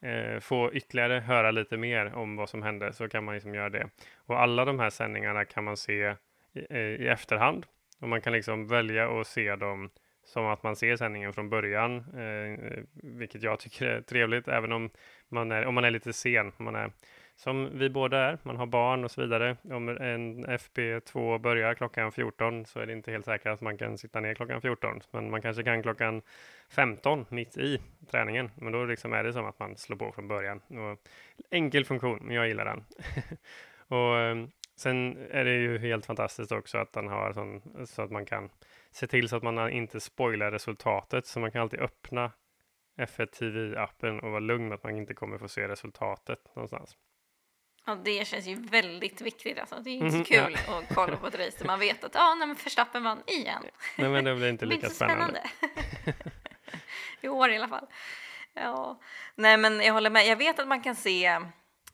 eh, 0.03 0.39
få 0.39 0.73
ytterligare 0.73 1.19
höra 1.19 1.51
lite 1.51 1.77
mer 1.77 2.15
om 2.15 2.35
vad 2.35 2.49
som 2.49 2.63
hände 2.63 2.93
så 2.93 3.09
kan 3.09 3.23
man 3.23 3.33
liksom 3.33 3.55
göra 3.55 3.69
det. 3.69 3.89
Och 4.15 4.41
alla 4.41 4.65
de 4.65 4.79
här 4.79 4.89
sändningarna 4.89 5.45
kan 5.45 5.63
man 5.63 5.77
se 5.77 6.15
i, 6.53 6.75
i 6.77 7.07
efterhand 7.07 7.65
och 7.99 8.09
man 8.09 8.21
kan 8.21 8.33
liksom 8.33 8.67
välja 8.67 9.19
att 9.19 9.27
se 9.27 9.55
dem 9.55 9.89
som 10.25 10.45
att 10.45 10.63
man 10.63 10.75
ser 10.75 10.95
sändningen 10.95 11.33
från 11.33 11.49
början, 11.49 11.97
eh, 11.97 12.83
vilket 12.93 13.43
jag 13.43 13.59
tycker 13.59 13.85
är 13.85 14.01
trevligt, 14.01 14.47
även 14.47 14.71
om 14.71 14.89
man 15.29 15.51
är, 15.51 15.65
om 15.65 15.75
man 15.75 15.85
är 15.85 15.91
lite 15.91 16.13
sen. 16.13 16.51
Om 16.57 16.65
man 16.65 16.75
är 16.75 16.91
som 17.35 17.79
vi 17.79 17.89
båda 17.89 18.17
är, 18.17 18.37
man 18.43 18.57
har 18.57 18.65
barn 18.65 19.03
och 19.03 19.11
så 19.11 19.21
vidare. 19.21 19.57
Om 19.63 19.89
en 19.89 20.45
FP2 20.45 21.39
börjar 21.39 21.73
klockan 21.73 22.11
14 22.11 22.65
så 22.65 22.79
är 22.79 22.85
det 22.85 22.93
inte 22.93 23.11
helt 23.11 23.25
säkert 23.25 23.47
att 23.47 23.61
man 23.61 23.77
kan 23.77 23.97
sitta 23.97 24.19
ner 24.19 24.35
klockan 24.35 24.61
14, 24.61 25.01
men 25.11 25.29
man 25.29 25.41
kanske 25.41 25.63
kan 25.63 25.83
klockan 25.83 26.21
15 26.69 27.25
mitt 27.29 27.57
i 27.57 27.81
träningen. 28.11 28.51
Men 28.55 28.73
då 28.73 28.85
liksom 28.85 29.13
är 29.13 29.23
det 29.23 29.33
som 29.33 29.45
att 29.45 29.59
man 29.59 29.77
slår 29.77 29.97
på 29.97 30.11
från 30.11 30.27
början. 30.27 30.57
Och 30.57 30.99
enkel 31.49 31.85
funktion, 31.85 32.19
men 32.21 32.35
jag 32.35 32.47
gillar 32.47 32.65
den. 32.65 32.83
och 33.87 34.17
ehm, 34.19 34.49
sen 34.75 35.17
är 35.31 35.45
det 35.45 35.53
ju 35.53 35.77
helt 35.77 36.05
fantastiskt 36.05 36.51
också 36.51 36.77
att 36.77 36.93
den 36.93 37.07
har 37.07 37.33
sån, 37.33 37.85
så 37.85 38.01
att 38.01 38.11
man 38.11 38.25
kan 38.25 38.49
se 38.91 39.07
till 39.07 39.29
så 39.29 39.35
att 39.35 39.43
man 39.43 39.69
inte 39.69 39.99
spoilar 39.99 40.51
resultatet, 40.51 41.25
så 41.25 41.39
man 41.39 41.51
kan 41.51 41.61
alltid 41.61 41.79
öppna 41.79 42.31
F1 42.97 43.25
TV-appen 43.25 44.19
och 44.19 44.31
vara 44.31 44.39
lugn 44.39 44.67
med 44.67 44.75
att 44.75 44.83
man 44.83 44.97
inte 44.97 45.13
kommer 45.13 45.37
få 45.37 45.47
se 45.47 45.67
resultatet 45.67 46.55
någonstans. 46.55 46.97
Ja, 47.85 47.95
det 47.95 48.27
känns 48.27 48.45
ju 48.45 48.55
väldigt 48.55 49.21
viktigt. 49.21 49.59
Alltså. 49.59 49.75
Det 49.75 49.89
är 49.89 49.93
inte 49.93 50.07
mm, 50.07 50.23
kul 50.23 50.57
ja. 50.67 50.79
att 50.79 50.95
kolla 50.95 51.17
på 51.17 51.27
ett 51.27 51.35
race 51.35 51.57
där 51.57 51.65
man 51.65 51.79
vet 51.79 52.03
att 52.03 52.15
ah, 52.15 52.35
nej, 52.35 52.47
men 52.47 52.55
Verstappen 52.63 53.03
vann 53.03 53.23
igen. 53.27 53.63
Nej, 53.97 54.09
men 54.09 54.23
det 54.23 54.35
blir 54.35 54.49
inte 54.49 54.65
lika 54.65 54.85
inte 54.85 54.95
spännande. 54.95 55.41
spännande. 55.57 56.23
I 57.21 57.27
år 57.27 57.51
i 57.51 57.57
alla 57.57 57.67
fall. 57.67 57.87
Ja, 58.53 58.99
nej, 59.35 59.57
men 59.57 59.81
jag 59.81 59.93
håller 59.93 60.09
med. 60.09 60.27
Jag 60.27 60.35
vet 60.35 60.59
att 60.59 60.67
man 60.67 60.81
kan 60.81 60.95
se 60.95 61.39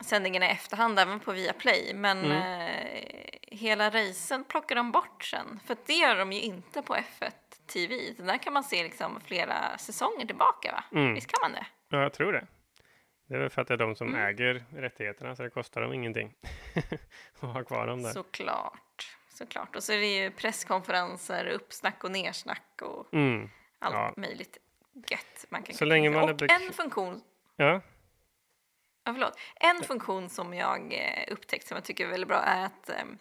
sändningarna 0.00 0.46
i 0.46 0.50
efterhand 0.50 0.98
även 0.98 1.20
på 1.20 1.32
Viaplay, 1.32 1.94
men 1.94 2.24
mm. 2.24 2.36
eh, 2.36 3.04
hela 3.42 3.90
racen 3.90 4.44
plockar 4.44 4.76
de 4.76 4.92
bort 4.92 5.24
sen, 5.24 5.60
för 5.66 5.76
det 5.86 5.92
gör 5.92 6.16
de 6.16 6.32
ju 6.32 6.40
inte 6.40 6.82
på 6.82 6.94
F1 6.94 7.30
TV. 7.66 8.12
där 8.18 8.38
kan 8.38 8.52
man 8.52 8.64
se 8.64 8.82
liksom 8.82 9.20
flera 9.20 9.78
säsonger 9.78 10.26
tillbaka, 10.26 10.72
va? 10.72 10.98
Mm. 11.00 11.14
Visst 11.14 11.32
kan 11.32 11.50
man 11.50 11.52
det? 11.52 11.66
Ja, 11.88 12.02
jag 12.02 12.12
tror 12.12 12.32
det. 12.32 12.46
Det 13.30 13.36
är 13.36 13.40
väl 13.40 13.50
för 13.50 13.62
att 13.62 13.68
det 13.68 13.74
är 13.74 13.78
de 13.78 13.96
som 13.96 14.08
mm. 14.08 14.20
äger 14.20 14.64
rättigheterna, 14.72 15.36
så 15.36 15.42
det 15.42 15.50
kostar 15.50 15.80
dem 15.80 15.92
ingenting 15.92 16.34
att 17.40 17.54
ha 17.54 17.64
kvar 17.64 17.86
dem 17.86 18.02
där. 18.02 18.10
Såklart, 18.10 19.16
såklart. 19.28 19.76
Och 19.76 19.82
så 19.82 19.92
är 19.92 19.98
det 19.98 20.06
ju 20.06 20.30
presskonferenser, 20.30 21.46
uppsnack 21.46 22.04
och 22.04 22.10
nersnack 22.10 22.82
och 22.82 23.14
mm. 23.14 23.50
allt 23.78 23.94
ja. 23.94 24.14
möjligt 24.16 24.58
gött 25.10 25.46
man 25.48 25.62
kan 25.62 25.74
Så 25.74 25.84
länge 25.84 26.10
man 26.10 26.30
och 26.30 26.42
en 26.42 26.72
funktion 26.72 27.22
Ja. 27.56 27.80
Ja, 29.04 29.12
förlåt. 29.12 29.38
En 29.56 29.82
funktion 29.82 30.28
som 30.28 30.54
jag 30.54 30.92
eh, 30.92 31.32
upptäckt 31.32 31.66
som 31.66 31.74
jag 31.74 31.84
tycker 31.84 32.06
är 32.06 32.10
väldigt 32.10 32.28
bra 32.28 32.42
är 32.42 32.64
att 32.64 32.90
ehm, 32.90 33.18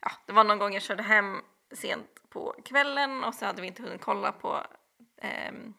ja, 0.00 0.10
det 0.26 0.32
var 0.32 0.44
någon 0.44 0.58
gång 0.58 0.72
jag 0.72 0.82
körde 0.82 1.02
hem 1.02 1.40
sent 1.72 2.22
på 2.28 2.54
kvällen 2.64 3.24
och 3.24 3.34
så 3.34 3.46
hade 3.46 3.60
vi 3.60 3.66
inte 3.68 3.82
hunnit 3.82 4.00
kolla 4.00 4.32
på 4.32 4.66
um, 5.48 5.74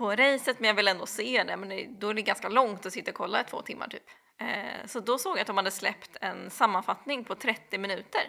på 0.00 0.16
racet 0.16 0.60
men 0.60 0.68
jag 0.68 0.74
vill 0.74 0.88
ändå 0.88 1.06
se 1.06 1.42
det 1.46 1.56
men 1.56 1.98
då 1.98 2.08
är 2.08 2.14
det 2.14 2.22
ganska 2.22 2.48
långt 2.48 2.86
att 2.86 2.92
sitta 2.92 3.10
och 3.10 3.16
kolla 3.16 3.40
i 3.40 3.44
två 3.44 3.62
timmar 3.62 3.88
typ. 3.88 4.02
Uh, 4.42 4.86
så 4.86 5.00
då 5.00 5.18
såg 5.18 5.36
jag 5.36 5.40
att 5.40 5.46
de 5.46 5.56
hade 5.56 5.70
släppt 5.70 6.16
en 6.20 6.50
sammanfattning 6.50 7.24
på 7.24 7.34
30 7.34 7.78
minuter. 7.78 8.20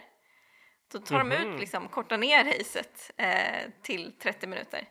Då 0.92 1.00
tar 1.00 1.16
mm 1.16 1.28
-hmm. 1.28 1.30
de 1.30 1.42
ut, 1.42 1.48
mhm. 1.48 1.60
liksom, 1.60 1.88
kortar 1.88 2.18
ner 2.18 2.44
racet 2.44 3.12
uh, 3.22 3.72
till 3.82 4.12
30 4.20 4.48
minuter. 4.48 4.90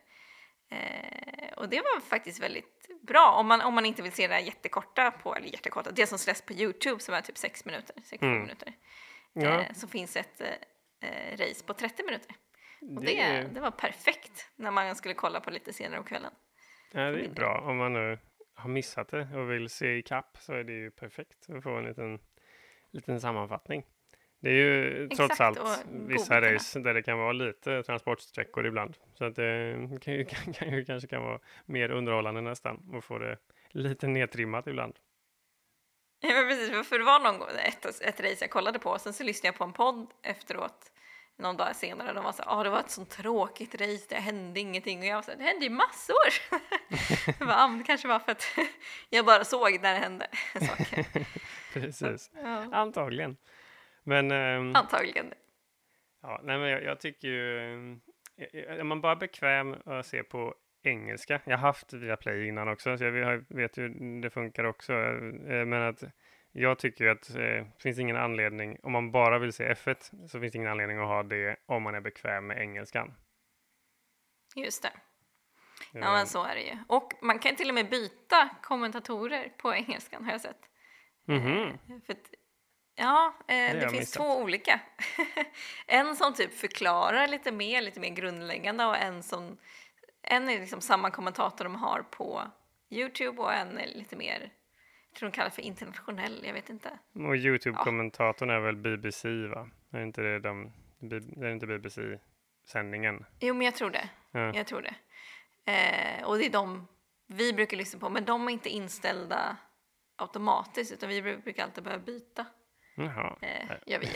Uh, 0.72 1.52
och 1.56 1.68
det 1.68 1.80
var 1.80 2.00
faktiskt 2.00 2.40
väldigt 2.40 2.88
bra 3.02 3.32
om 3.32 3.46
man, 3.46 3.60
om 3.60 3.74
man 3.74 3.86
inte 3.86 4.02
vill 4.02 4.12
se 4.12 4.28
det 4.28 4.34
här 4.34 4.40
jättekorta 4.40 5.10
på, 5.10 5.36
eller 5.36 5.46
jättekorta, 5.46 5.90
det 5.90 6.06
som 6.06 6.18
släpps 6.18 6.42
på 6.42 6.52
Youtube 6.52 7.00
som 7.00 7.14
är 7.14 7.20
typ 7.20 7.38
6 7.38 7.64
minuter, 7.64 7.96
6 8.04 8.22
mm. 8.22 8.40
minuter. 8.40 8.72
Ja. 9.32 9.64
så 9.74 9.88
finns 9.88 10.16
ett 10.16 10.40
eh, 11.00 11.36
race 11.36 11.64
på 11.64 11.74
30 11.74 12.04
minuter. 12.04 12.34
Och 12.96 13.04
det, 13.04 13.14
det, 13.14 13.48
det, 13.52 13.60
var 13.60 13.70
perfekt 13.70 14.48
när 14.56 14.70
man 14.70 14.96
skulle 14.96 15.14
kolla 15.14 15.40
på 15.40 15.50
lite 15.50 15.72
senare 15.72 16.00
på 16.00 16.08
kvällen. 16.08 16.32
Ja, 16.92 17.10
det 17.10 17.24
är 17.24 17.28
bra. 17.28 17.60
Om 17.66 17.76
man 17.76 17.92
nu 17.92 18.18
har 18.54 18.70
missat 18.70 19.08
det 19.08 19.28
och 19.34 19.50
vill 19.50 19.68
se 19.68 19.96
i 19.96 20.02
kapp 20.02 20.36
så 20.40 20.52
är 20.52 20.64
det 20.64 20.72
ju 20.72 20.90
perfekt 20.90 21.50
att 21.50 21.62
få 21.62 21.70
en 21.70 21.84
liten, 21.84 22.18
liten 22.90 23.20
sammanfattning. 23.20 23.84
Det 24.40 24.50
är 24.50 24.54
ju 24.54 25.04
Exakt, 25.04 25.16
trots 25.16 25.40
allt 25.40 25.84
vissa 25.88 26.40
race 26.40 26.80
där 26.80 26.94
det 26.94 27.02
kan 27.02 27.18
vara 27.18 27.32
lite 27.32 27.82
transportsträckor 27.82 28.66
ibland. 28.66 28.96
Så 29.14 29.24
att 29.24 29.36
det 29.36 29.74
kan 30.00 30.14
ju, 30.14 30.24
kan 30.24 30.70
ju, 30.70 30.84
kanske 30.84 31.08
kan 31.08 31.22
vara 31.22 31.40
mer 31.66 31.90
underhållande 31.90 32.40
nästan 32.40 32.90
och 32.92 33.04
få 33.04 33.18
det 33.18 33.38
lite 33.70 34.06
nedtrimmat 34.06 34.66
ibland. 34.66 34.94
Ja, 36.20 36.34
men 36.34 36.48
precis, 36.48 36.88
för 36.88 36.98
det 36.98 37.04
var 37.04 37.20
någon 37.20 37.38
gång 37.38 37.48
ett, 37.64 37.84
ett 38.00 38.20
race 38.20 38.36
jag 38.40 38.50
kollade 38.50 38.78
på, 38.78 38.98
sen 38.98 39.12
så 39.12 39.24
lyssnade 39.24 39.48
jag 39.48 39.58
på 39.58 39.64
en 39.64 39.72
podd 39.72 40.06
efteråt 40.22 40.92
någon 41.40 41.56
dag 41.56 41.76
senare. 41.76 42.12
De 42.12 42.24
var 42.24 42.32
så 42.32 42.42
ah, 42.46 42.62
det 42.62 42.70
var 42.70 42.80
ett 42.80 42.90
sånt 42.90 43.10
tråkigt 43.10 43.74
race, 43.74 44.06
det 44.08 44.14
hände 44.14 44.60
ingenting. 44.60 44.98
Och 44.98 45.04
jag 45.04 45.14
var 45.14 45.22
så 45.22 45.34
det 45.34 45.44
hände 45.44 45.64
ju 45.64 45.70
massor! 45.70 46.16
jag 47.38 47.48
bara, 47.48 47.64
ah, 47.64 47.68
det 47.68 47.84
kanske 47.84 48.08
var 48.08 48.18
för 48.18 48.32
att 48.32 48.58
jag 49.10 49.26
bara 49.26 49.44
såg 49.44 49.80
när 49.82 49.94
det 49.94 50.00
hände 50.00 50.26
saker. 50.54 51.26
Precis, 51.72 52.30
ja. 52.34 52.66
antagligen. 52.72 53.36
Men, 54.02 54.32
um, 54.32 54.76
antagligen. 54.76 55.32
Ja, 56.22 56.40
nej, 56.44 56.58
men 56.58 56.68
jag, 56.68 56.84
jag 56.84 57.00
tycker 57.00 57.28
ju, 57.28 57.58
är 58.36 58.78
eh, 58.78 58.84
man 58.84 59.00
bara 59.00 59.16
bekväm 59.16 59.76
att 59.86 60.06
se 60.06 60.22
på 60.22 60.54
engelska. 60.82 61.40
Jag 61.44 61.58
har 61.58 61.66
haft 61.66 61.92
Viaplay 61.92 62.48
innan 62.48 62.68
också, 62.68 62.98
så 62.98 63.04
jag 63.04 63.44
vet 63.48 63.78
hur 63.78 64.20
det 64.22 64.30
funkar 64.30 64.64
också. 64.64 64.92
Eh, 64.92 65.64
men 65.64 65.82
att 65.82 66.02
jag 66.52 66.78
tycker 66.78 67.06
att 67.06 67.30
eh, 67.30 67.36
det 67.36 67.82
finns 67.82 67.98
ingen 67.98 68.16
anledning, 68.16 68.78
om 68.82 68.92
man 68.92 69.12
bara 69.12 69.38
vill 69.38 69.52
se 69.52 69.74
F1, 69.74 70.28
så 70.28 70.40
finns 70.40 70.52
det 70.52 70.56
ingen 70.56 70.70
anledning 70.70 70.98
att 70.98 71.06
ha 71.06 71.22
det 71.22 71.56
om 71.66 71.82
man 71.82 71.94
är 71.94 72.00
bekväm 72.00 72.46
med 72.46 72.58
engelskan. 72.58 73.14
Just 74.56 74.82
det. 74.82 74.92
Ja, 75.92 76.12
men 76.12 76.26
så 76.26 76.44
är 76.44 76.54
det 76.54 76.62
ju. 76.62 76.78
Och 76.86 77.12
man 77.22 77.38
kan 77.38 77.56
till 77.56 77.68
och 77.68 77.74
med 77.74 77.90
byta 77.90 78.48
kommentatorer 78.62 79.52
på 79.58 79.74
engelskan, 79.74 80.24
har 80.24 80.32
jag 80.32 80.40
sett. 80.40 80.60
Mm 81.28 81.42
-hmm. 81.42 82.00
För 82.06 82.12
att, 82.12 82.30
ja, 82.94 83.34
eh, 83.48 83.54
det, 83.54 83.72
det 83.72 83.80
finns 83.80 83.92
missat. 83.92 84.22
två 84.22 84.36
olika. 84.36 84.80
en 85.86 86.16
som 86.16 86.34
typ 86.34 86.54
förklarar 86.54 87.28
lite 87.28 87.52
mer, 87.52 87.82
lite 87.82 88.00
mer 88.00 88.10
grundläggande 88.10 88.84
och 88.84 88.96
en 88.96 89.22
som 89.22 89.58
en 90.22 90.48
är 90.48 90.60
liksom 90.60 90.80
samma 90.80 91.10
kommentator 91.10 91.64
de 91.64 91.74
har 91.74 92.02
på 92.02 92.42
Youtube 92.90 93.42
och 93.42 93.54
en 93.54 93.78
är 93.78 93.86
lite 93.86 94.16
mer, 94.16 94.52
jag 95.10 95.18
tror 95.18 95.28
de 95.28 95.34
kallar 95.34 95.50
för 95.50 95.62
internationell, 95.62 96.40
jag 96.44 96.52
vet 96.52 96.70
inte. 96.70 96.98
Och 97.12 97.36
Youtube-kommentatorn 97.36 98.48
ja. 98.48 98.54
är 98.54 98.60
väl 98.60 98.76
BBC 98.76 99.28
va? 99.46 99.68
Är 99.90 100.02
inte 100.02 100.20
det 100.20 100.38
de, 100.38 100.72
är 101.00 101.44
det 101.44 101.52
inte 101.52 101.66
BBC-sändningen? 101.66 103.24
Jo, 103.40 103.54
men 103.54 103.64
jag 103.64 103.74
tror 103.74 103.90
det. 103.90 104.08
Ja. 104.30 104.54
Jag 104.54 104.66
tror 104.66 104.82
det. 104.82 104.94
Eh, 105.72 106.24
och 106.24 106.38
det 106.38 106.46
är 106.46 106.50
de 106.50 106.86
vi 107.26 107.52
brukar 107.52 107.76
lyssna 107.76 108.00
på, 108.00 108.08
men 108.08 108.24
de 108.24 108.48
är 108.48 108.52
inte 108.52 108.68
inställda 108.68 109.56
automatiskt, 110.16 110.92
utan 110.92 111.08
vi 111.08 111.22
brukar 111.22 111.64
alltid 111.64 111.84
behöva 111.84 112.02
byta. 112.04 112.46
Jaha. 112.94 113.36
Eh, 113.40 113.76
gör 113.86 113.98
vi 113.98 114.08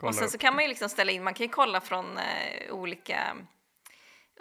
Och 0.06 0.14
sen 0.14 0.28
så 0.28 0.38
kan 0.38 0.54
man 0.54 0.64
ju 0.64 0.68
liksom 0.68 0.88
ställa 0.88 1.12
in, 1.12 1.24
man 1.24 1.34
kan 1.34 1.46
ju 1.46 1.52
kolla 1.52 1.80
från 1.80 2.18
eh, 2.18 2.74
olika 2.74 3.36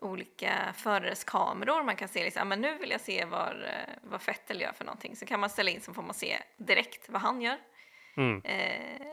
olika 0.01 0.73
förares 0.73 1.23
kameror. 1.23 1.83
Man 1.83 1.95
kan 1.95 2.07
se 2.07 2.23
liksom, 2.23 2.49
men 2.49 2.61
nu 2.61 2.77
vill 2.77 2.91
jag 2.91 3.01
se 3.01 3.25
vad, 3.25 3.55
vad 4.01 4.21
Fettel 4.21 4.61
gör 4.61 4.71
för 4.71 4.85
någonting. 4.85 5.15
Så 5.15 5.25
kan 5.25 5.39
man 5.39 5.49
ställa 5.49 5.69
in 5.69 5.81
så 5.81 5.93
får 5.93 6.03
man 6.03 6.13
se 6.13 6.37
direkt 6.57 7.09
vad 7.09 7.21
han 7.21 7.41
gör. 7.41 7.57
Mm. 8.17 8.41
Eh, 8.43 9.07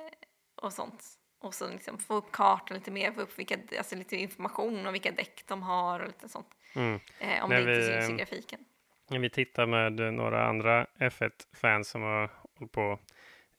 och 0.55 0.73
sånt. 0.73 1.05
Och 1.41 1.55
så 1.55 1.69
liksom 1.69 1.99
få 1.99 2.15
upp 2.15 2.33
kartan 2.33 2.77
lite 2.77 2.91
mer, 2.91 3.13
få 3.13 3.21
upp 3.21 3.39
vilka, 3.39 3.59
alltså 3.79 3.97
lite 3.97 4.17
information 4.17 4.87
om 4.87 4.93
vilka 4.93 5.11
däck 5.11 5.45
de 5.47 5.63
har 5.63 6.01
och 6.01 6.07
lite 6.07 6.29
sånt. 6.29 6.49
Mm. 6.75 7.01
Eh, 7.19 7.45
om 7.45 7.51
När 7.51 7.57
det 7.57 7.63
inte 7.63 7.97
vi, 7.97 8.03
syns 8.03 8.11
i 8.11 8.17
grafiken. 8.17 8.61
När 9.11 9.19
vi 9.19 9.31
tittar 9.31 9.67
med 9.67 10.15
några 10.15 10.47
andra 10.47 10.87
F1-fans 10.99 11.89
som 11.89 12.03
har 12.03 12.31
hållit 12.55 12.73
på 12.73 12.99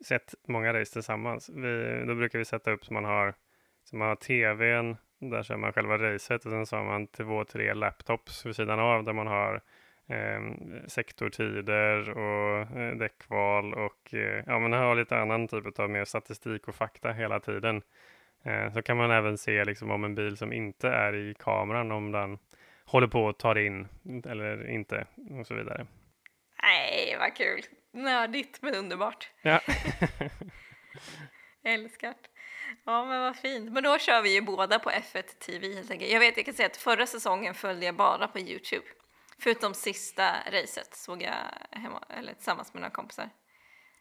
sett 0.05 0.35
många 0.47 0.73
race 0.73 0.93
tillsammans. 0.93 1.49
Vi, 1.49 2.03
då 2.07 2.15
brukar 2.15 2.39
vi 2.39 2.45
sätta 2.45 2.71
upp 2.71 2.85
så 2.85 2.93
man 2.93 3.05
har, 3.05 3.33
så 3.83 3.95
man 3.95 4.07
har 4.07 4.15
tvn 4.15 4.97
där 5.19 5.43
kör 5.43 5.57
man 5.57 5.73
själva 5.73 5.97
racet 5.97 6.45
och 6.45 6.51
sen 6.51 6.65
så 6.65 6.75
har 6.75 6.83
man 6.83 7.07
två, 7.07 7.45
tre 7.45 7.73
laptops 7.73 8.45
vid 8.45 8.55
sidan 8.55 8.79
av 8.79 9.03
där 9.03 9.13
man 9.13 9.27
har 9.27 9.61
eh, 10.07 10.41
sektortider 10.87 12.09
och 12.09 12.77
eh, 12.77 12.95
däckval 12.95 13.73
och 13.73 14.13
eh, 14.13 14.43
ja, 14.47 14.59
man 14.59 14.73
har 14.73 14.95
lite 14.95 15.17
annan 15.17 15.47
typ 15.47 15.79
av 15.79 15.89
mer 15.89 16.05
statistik 16.05 16.67
och 16.67 16.75
fakta 16.75 17.11
hela 17.11 17.39
tiden. 17.39 17.81
Eh, 18.43 18.73
så 18.73 18.81
kan 18.81 18.97
man 18.97 19.11
även 19.11 19.37
se 19.37 19.65
liksom 19.65 19.91
om 19.91 20.03
en 20.03 20.15
bil 20.15 20.37
som 20.37 20.53
inte 20.53 20.89
är 20.89 21.15
i 21.15 21.33
kameran, 21.33 21.91
om 21.91 22.11
den 22.11 22.39
håller 22.85 23.07
på 23.07 23.29
att 23.29 23.39
ta 23.39 23.59
in 23.59 23.87
eller 24.25 24.69
inte 24.69 25.05
och 25.39 25.47
så 25.47 25.53
vidare. 25.53 25.87
Nej, 26.61 27.15
vad 27.19 27.35
kul! 27.35 27.61
Nördigt 27.91 28.61
men 28.61 28.75
underbart. 28.75 29.29
Ja. 29.41 29.59
Älskar 31.63 32.13
Ja, 32.85 33.05
men 33.05 33.21
vad 33.21 33.35
fint. 33.35 33.71
Men 33.71 33.83
då 33.83 33.97
kör 33.97 34.21
vi 34.21 34.33
ju 34.33 34.41
båda 34.41 34.79
på 34.79 34.89
F1 34.89 35.23
TV 35.23 35.75
helt 35.75 35.91
enkelt. 35.91 36.11
Jag 36.11 36.19
vet, 36.19 36.37
jag 36.37 36.45
kan 36.45 36.55
säga 36.55 36.67
att 36.67 36.77
förra 36.77 37.05
säsongen 37.07 37.53
följde 37.53 37.85
jag 37.85 37.95
bara 37.95 38.27
på 38.27 38.39
Youtube. 38.39 38.85
Förutom 39.37 39.73
sista 39.73 40.23
racet 40.51 40.95
såg 40.95 41.21
jag 41.21 41.35
hemma, 41.71 42.03
eller 42.09 42.33
tillsammans 42.33 42.73
med 42.73 42.81
några 42.81 42.93
kompisar. 42.93 43.29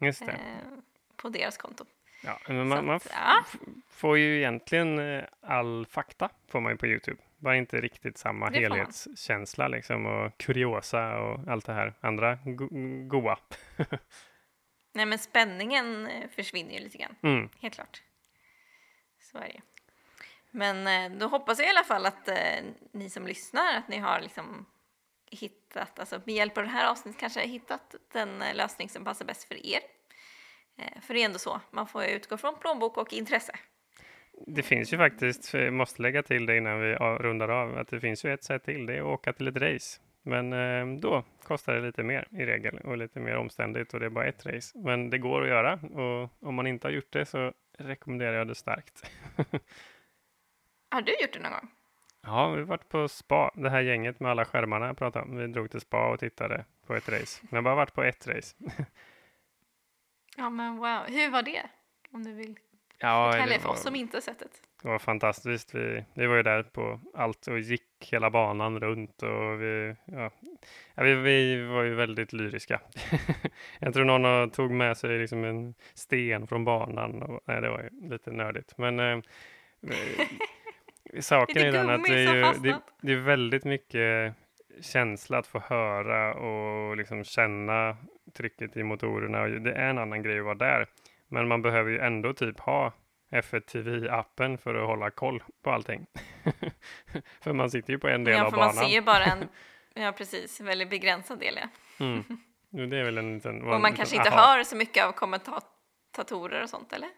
Just 0.01 0.27
det. 0.27 0.33
Eh, 0.33 0.79
på 1.17 1.29
deras 1.29 1.57
konto. 1.57 1.85
Ja, 2.25 2.39
men 2.49 2.69
man, 2.69 2.87
man 2.87 3.01
ja. 3.11 3.45
får 3.91 4.19
ju 4.19 4.39
egentligen 4.39 4.99
eh, 4.99 5.25
all 5.41 5.87
fakta 5.87 6.31
får 6.49 6.61
man 6.61 6.73
ju 6.73 6.79
på 6.79 6.87
Youtube. 6.87 7.23
Bara 7.37 7.57
inte 7.57 7.81
riktigt 7.81 8.19
samma 8.19 8.51
det 8.51 8.59
helhetskänsla 8.59 9.69
liksom 9.69 10.07
och 10.07 10.39
kuriosa 10.39 11.19
och 11.19 11.49
allt 11.49 11.67
det 11.67 11.73
här 11.73 11.95
andra 12.01 12.39
go 12.45 12.69
goa. 13.09 13.39
Nej, 14.95 15.07
men 15.07 15.19
spänningen 15.19 16.07
eh, 16.07 16.29
försvinner 16.31 16.75
ju 16.75 16.81
lite 16.81 16.99
grann. 16.99 17.15
Mm. 17.23 17.49
Helt 17.61 17.75
klart. 17.75 18.03
Så 19.33 19.39
är 19.39 19.49
det. 19.49 19.61
Men 20.51 20.87
eh, 20.87 21.19
då 21.19 21.27
hoppas 21.27 21.59
jag 21.59 21.67
i 21.67 21.71
alla 21.71 21.85
fall 21.85 22.07
att 22.07 22.29
eh, 22.29 22.65
ni 22.93 23.11
som 23.11 23.27
lyssnar, 23.27 23.77
att 23.77 23.89
ni 23.89 23.99
har 23.99 24.21
liksom 24.21 24.67
hittat, 25.31 25.99
alltså 25.99 26.21
med 26.25 26.35
hjälp 26.35 26.59
av 26.59 26.65
det 26.65 26.71
här 26.71 26.91
avsnittet 26.91 27.21
kanske 27.21 27.41
hittat 27.41 27.95
den 28.13 28.43
eh, 28.43 28.55
lösning 28.55 28.89
som 28.89 29.05
passar 29.05 29.25
bäst 29.25 29.45
för 29.45 29.67
er. 29.67 29.81
För 31.01 31.15
det 31.15 31.21
är 31.21 31.25
ändå 31.25 31.39
så, 31.39 31.61
man 31.71 31.87
får 31.87 32.05
ju 32.05 32.09
utgå 32.09 32.37
från 32.37 32.59
plånbok 32.59 32.97
och 32.97 33.13
intresse. 33.13 33.53
Det 34.47 34.63
finns 34.63 34.93
ju 34.93 34.97
faktiskt, 34.97 35.55
jag 35.55 35.73
måste 35.73 36.03
lägga 36.03 36.23
till 36.23 36.47
det 36.47 36.57
innan 36.57 36.81
vi 36.81 36.95
rundar 36.95 37.49
av, 37.49 37.79
att 37.79 37.89
det 37.89 38.01
finns 38.01 38.25
ju 38.25 38.33
ett 38.33 38.45
sätt 38.45 38.65
till, 38.65 38.87
det 38.87 38.95
är 38.95 39.01
att 39.01 39.07
åka 39.07 39.33
till 39.33 39.49
ett 39.49 39.57
race. 39.57 40.01
Men 40.23 41.01
då 41.01 41.25
kostar 41.43 41.75
det 41.75 41.87
lite 41.87 42.03
mer 42.03 42.29
i 42.31 42.47
regel 42.47 42.79
och 42.79 42.97
lite 42.97 43.21
mer 43.21 43.37
omständigt 43.37 43.95
och 43.95 44.01
det 44.01 44.07
är 44.07 44.11
bara 44.11 44.27
ett 44.27 44.47
race. 44.47 44.79
Men 44.79 45.11
det 45.11 45.19
går 45.19 45.43
att 45.43 45.49
göra 45.49 45.73
och 45.73 46.49
om 46.49 46.55
man 46.55 46.67
inte 46.67 46.87
har 46.87 46.93
gjort 46.93 47.13
det 47.13 47.27
så 47.27 47.53
rekommenderar 47.79 48.33
jag 48.33 48.49
det 48.49 48.55
starkt. 48.55 49.11
Har 50.91 51.03
du 51.03 51.13
gjort 51.21 51.33
det 51.33 51.39
någon 51.39 51.53
gång? 51.53 51.71
Ja, 52.23 52.49
vi 52.51 52.59
har 52.61 52.67
varit 52.67 52.89
på 52.89 53.09
spa, 53.09 53.51
det 53.55 53.71
här 53.71 53.81
gänget 53.81 54.21
med 54.21 54.31
alla 54.31 54.45
skärmarna 54.45 54.87
jag 54.87 54.97
pratade 54.99 55.25
om. 55.25 55.37
Vi 55.37 55.47
drog 55.47 55.71
till 55.71 55.81
spa 55.81 56.09
och 56.13 56.21
tittade 56.21 56.65
på 56.87 56.95
ett 56.95 57.09
race. 57.09 57.41
Men 57.43 57.49
jag 57.51 57.57
har 57.57 57.63
bara 57.63 57.75
varit 57.75 57.95
på 57.95 58.03
ett 58.03 58.27
race. 58.27 58.57
Ja, 60.37 60.51
men 60.51 60.77
wow. 60.77 61.05
Hur 61.09 61.31
var 61.31 61.43
det? 61.43 61.71
Om 62.11 62.25
du 62.25 62.33
vill 62.33 62.59
Ja, 62.99 63.33
förtälja 63.33 63.55
det 63.55 63.61
för 63.61 63.69
var, 63.69 63.75
oss 63.75 63.83
som 63.83 63.95
inte 63.97 64.17
har 64.17 64.23
sett 64.23 64.39
det. 64.39 64.49
Det 64.83 64.89
var 64.89 64.99
fantastiskt. 64.99 65.75
Vi, 65.75 66.05
vi 66.15 66.27
var 66.27 66.37
ju 66.37 66.43
där 66.43 66.63
på 66.63 67.01
allt 67.15 67.47
och 67.47 67.59
gick 67.59 67.83
hela 68.13 68.31
banan 68.31 68.81
runt 68.81 69.23
och 69.23 69.63
vi, 69.63 69.95
ja, 70.05 70.31
vi, 70.95 71.15
vi 71.15 71.67
var 71.67 71.83
ju 71.83 71.95
väldigt 71.95 72.33
lyriska. 72.33 72.81
jag 73.79 73.95
tror 73.95 74.05
någon 74.05 74.51
tog 74.51 74.71
med 74.71 74.97
sig 74.97 75.19
liksom 75.19 75.45
en 75.45 75.75
sten 75.95 76.47
från 76.47 76.65
banan. 76.65 77.23
Och, 77.23 77.41
nej, 77.45 77.61
det 77.61 77.71
var 77.71 77.83
ju 77.83 78.11
lite 78.11 78.31
nördigt. 78.31 78.79
Men 78.79 79.01
eh, 79.01 79.19
saken 81.21 81.63
är 81.63 81.73
den 81.73 81.91
att 81.91 82.05
det 82.05 82.19
är, 82.19 82.35
ju, 82.35 82.61
det, 82.63 82.81
det 83.03 83.13
är 83.13 83.17
väldigt 83.17 83.65
mycket 83.65 84.35
känsla 84.81 85.39
att 85.39 85.47
få 85.47 85.59
höra 85.59 86.35
och 86.35 86.97
liksom 86.97 87.25
känna 87.25 87.97
trycket 88.37 88.77
i 88.77 88.83
motorerna. 88.83 89.43
Och 89.43 89.51
Det 89.51 89.73
är 89.73 89.91
en 89.91 89.99
annan 89.99 90.23
grej 90.23 90.39
att 90.39 90.45
vara 90.45 90.55
där. 90.55 90.87
Men 91.29 91.49
man 91.49 91.63
behöver 91.63 91.91
ju 91.91 91.99
ändå 91.99 92.33
typ 92.33 92.61
ha 92.61 92.93
F1 93.31 93.61
TV-appen 93.61 94.59
för 94.59 94.75
att 94.75 94.87
hålla 94.87 95.11
koll 95.11 95.43
på 95.63 95.71
allting. 95.71 96.07
för 97.41 97.53
man 97.53 97.71
sitter 97.71 97.93
ju 97.93 97.99
på 97.99 98.09
en 98.09 98.25
del 98.25 98.35
Ja, 98.35 98.45
av 98.45 98.51
för 98.51 98.57
man 98.57 98.69
banan. 98.69 98.85
ser 98.85 98.95
ju 98.95 99.01
bara 99.01 99.25
en, 99.25 99.49
ja 99.95 100.13
precis, 100.13 100.61
väldigt 100.61 100.91
begränsad 100.91 101.39
del. 101.39 101.59
Ja. 101.63 101.69
Mm. 102.07 102.25
Jo, 102.71 102.87
Det 102.87 102.97
är 102.99 103.05
väl 103.05 103.19
en 103.19 103.35
liten... 103.35 103.63
Och 103.63 103.81
man 103.81 103.93
kanske 103.93 104.17
inte 104.17 104.31
aha. 104.31 104.57
hör 104.57 104.65
så 104.65 104.77
mycket 104.77 105.05
av 105.05 105.13
kommentatorer 105.13 106.63
och 106.63 106.71
sånt, 106.71 106.93
eller? 106.93 107.09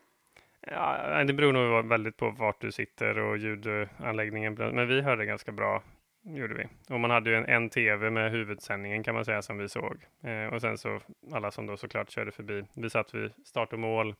Ja, 0.66 1.24
det 1.24 1.32
beror 1.32 1.52
nog 1.52 1.86
väldigt 1.88 2.16
på 2.16 2.30
vart 2.30 2.60
du 2.60 2.72
sitter 2.72 3.18
och 3.18 3.38
ljudanläggningen. 3.38 4.54
Men 4.54 4.88
vi 4.88 5.00
hörde 5.02 5.24
ganska 5.24 5.52
bra, 5.52 5.82
gjorde 6.22 6.54
vi. 6.54 6.66
Och 6.94 7.00
man 7.00 7.10
hade 7.10 7.30
ju 7.30 7.36
en, 7.36 7.46
en 7.46 7.70
tv 7.70 8.10
med 8.10 8.30
huvudsändningen 8.30 9.02
kan 9.02 9.14
man 9.14 9.24
säga 9.24 9.42
som 9.42 9.58
vi 9.58 9.68
såg. 9.68 10.06
Eh, 10.24 10.54
och 10.54 10.60
sen 10.60 10.78
så 10.78 11.00
alla 11.32 11.50
som 11.50 11.66
då 11.66 11.76
såklart 11.76 12.10
körde 12.10 12.32
förbi. 12.32 12.64
Vi 12.74 12.90
satt 12.90 13.14
vid 13.14 13.32
start 13.44 13.72
och 13.72 13.78
mål, 13.78 14.14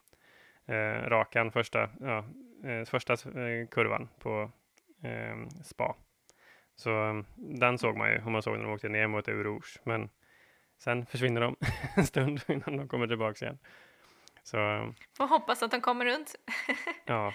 eh, 0.71 1.09
rakan 1.09 1.53
första, 1.53 1.91
ja, 2.01 2.25
eh, 2.65 2.85
första 2.85 3.13
eh, 3.13 3.69
kurvan 3.71 4.09
på 4.19 4.51
eh, 5.03 5.49
spa. 5.65 5.97
Så 6.77 7.09
eh, 7.09 7.23
den 7.37 7.79
såg 7.79 7.97
man 7.97 8.11
ju, 8.11 8.25
och 8.25 8.31
man 8.33 8.43
såg 8.43 8.57
när 8.59 8.65
de 8.65 8.73
åkte 8.73 8.89
ner 8.89 9.07
mot 9.07 9.29
Eurouge. 9.29 9.79
Men 9.85 10.11
sen 10.79 11.07
försvinner 11.07 11.41
de 11.41 11.57
en 11.97 12.07
stund 12.07 12.41
innan 12.49 12.77
de 12.77 12.89
kommer 12.89 13.07
tillbaka 13.07 13.45
igen. 13.45 13.59
Så 14.43 14.57
Får 15.17 15.27
hoppas 15.27 15.63
att 15.63 15.71
de 15.71 15.81
kommer 15.81 16.05
runt. 16.05 16.35
ja, 17.05 17.33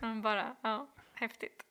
bara, 0.22 0.56
ja, 0.62 0.88
häftigt. 1.14 1.62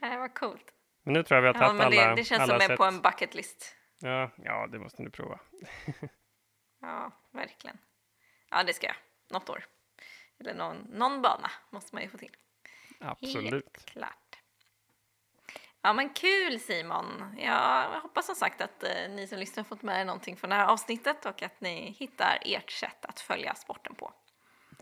Det 0.00 0.16
var 0.18 0.28
coolt. 0.34 0.74
Men 1.02 1.14
nu 1.14 1.22
tror 1.22 1.36
jag 1.36 1.42
vi 1.42 1.46
har 1.48 1.54
Ja, 1.54 1.60
tagit 1.60 1.76
men 1.76 1.86
alla 1.86 2.08
det, 2.08 2.14
det 2.16 2.24
känns 2.24 2.40
alla 2.42 2.52
som 2.52 2.64
är 2.64 2.68
sätt. 2.68 2.76
på 2.76 2.84
en 2.84 3.00
bucket 3.00 3.34
list. 3.34 3.76
Ja, 4.00 4.30
ja, 4.36 4.66
det 4.66 4.78
måste 4.78 5.02
ni 5.02 5.10
prova. 5.10 5.40
Ja, 6.82 7.12
verkligen. 7.32 7.78
Ja, 8.50 8.62
det 8.62 8.72
ska 8.72 8.86
jag. 8.86 8.96
Något 9.30 9.50
år. 9.50 9.64
Eller 10.40 10.54
någon, 10.54 10.76
någon 10.76 11.22
bana 11.22 11.50
måste 11.70 11.94
man 11.94 12.02
ju 12.02 12.08
få 12.08 12.18
till. 12.18 12.36
Absolut. 13.00 13.52
Helt 13.52 13.84
klart. 13.84 14.38
Ja, 15.82 15.92
men 15.92 16.08
kul 16.08 16.60
Simon. 16.60 17.34
Jag 17.38 18.00
hoppas 18.00 18.26
som 18.26 18.34
sagt 18.34 18.60
att 18.60 18.82
eh, 18.82 19.10
ni 19.10 19.26
som 19.26 19.38
lyssnar 19.38 19.64
fått 19.64 19.82
med 19.82 20.00
er 20.00 20.04
någonting 20.04 20.36
från 20.36 20.50
det 20.50 20.56
här 20.56 20.66
avsnittet 20.66 21.26
och 21.26 21.42
att 21.42 21.60
ni 21.60 21.90
hittar 21.98 22.38
ert 22.42 22.70
sätt 22.70 23.04
att 23.04 23.20
följa 23.20 23.54
sporten 23.54 23.94
på. 23.94 24.12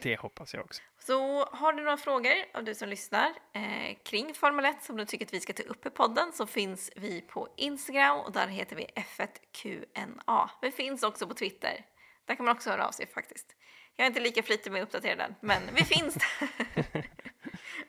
Det 0.03 0.16
hoppas 0.16 0.55
jag 0.55 0.64
också. 0.64 0.83
Så 0.99 1.44
har 1.44 1.73
du 1.73 1.83
några 1.83 1.97
frågor 1.97 2.33
av 2.55 2.64
du 2.64 2.75
som 2.75 2.88
lyssnar 2.88 3.33
eh, 3.53 3.97
kring 4.05 4.35
Formel 4.35 4.64
1 4.64 4.83
som 4.83 4.97
du 4.97 5.05
tycker 5.05 5.27
att 5.27 5.35
vi 5.35 5.40
ska 5.40 5.53
ta 5.53 5.62
upp 5.62 5.87
i 5.87 5.90
podden 5.90 6.33
så 6.33 6.47
finns 6.47 6.90
vi 6.97 7.21
på 7.21 7.49
Instagram 7.57 8.21
och 8.21 8.33
där 8.33 8.47
heter 8.47 8.77
vi 8.77 8.87
F1QNA. 8.94 10.49
Vi 10.62 10.71
finns 10.71 11.03
också 11.03 11.27
på 11.27 11.35
Twitter. 11.35 11.87
Där 12.25 12.35
kan 12.35 12.44
man 12.44 12.57
också 12.57 12.71
höra 12.71 12.87
av 12.87 12.92
sig 12.92 13.07
faktiskt. 13.07 13.57
Jag 13.99 14.05
är 14.05 14.09
inte 14.09 14.21
lika 14.21 14.43
flitig 14.43 14.73
med 14.73 14.83
att 14.83 14.89
uppdatera 14.89 15.17
den, 15.17 15.35
men 15.41 15.63
vi 15.75 15.85
finns 15.85 16.15
där. 16.15 16.49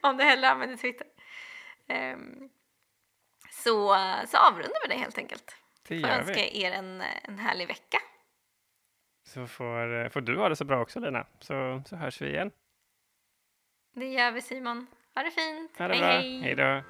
Om 0.00 0.16
du 0.16 0.24
hellre 0.24 0.48
använder 0.50 0.76
Twitter. 0.76 1.06
Ehm, 1.88 2.48
så, 3.50 3.96
så 4.26 4.38
avrundar 4.38 4.88
vi 4.88 4.94
det 4.94 5.00
helt 5.00 5.18
enkelt. 5.18 5.56
Det 5.88 6.00
Får 6.00 6.08
gör 6.10 6.18
önska 6.18 6.32
vi. 6.34 6.62
er 6.62 6.72
en, 6.72 7.02
en 7.22 7.38
härlig 7.38 7.68
vecka. 7.68 7.98
Så 9.26 9.46
får, 9.46 10.08
får 10.08 10.20
du 10.20 10.36
ha 10.36 10.48
det 10.48 10.56
så 10.56 10.64
bra 10.64 10.80
också 10.82 11.00
Lina, 11.00 11.26
så, 11.40 11.82
så 11.86 11.96
hörs 11.96 12.22
vi 12.22 12.28
igen. 12.28 12.50
Det 13.94 14.06
gör 14.06 14.30
vi 14.30 14.40
Simon. 14.40 14.86
Ha 15.14 15.22
det 15.22 15.30
fint. 15.30 15.78
Ha 15.78 15.88
det 15.88 15.94
hej 15.94 16.00
bra. 16.00 16.10
hej. 16.10 16.40
Hej 16.40 16.54
då. 16.54 16.82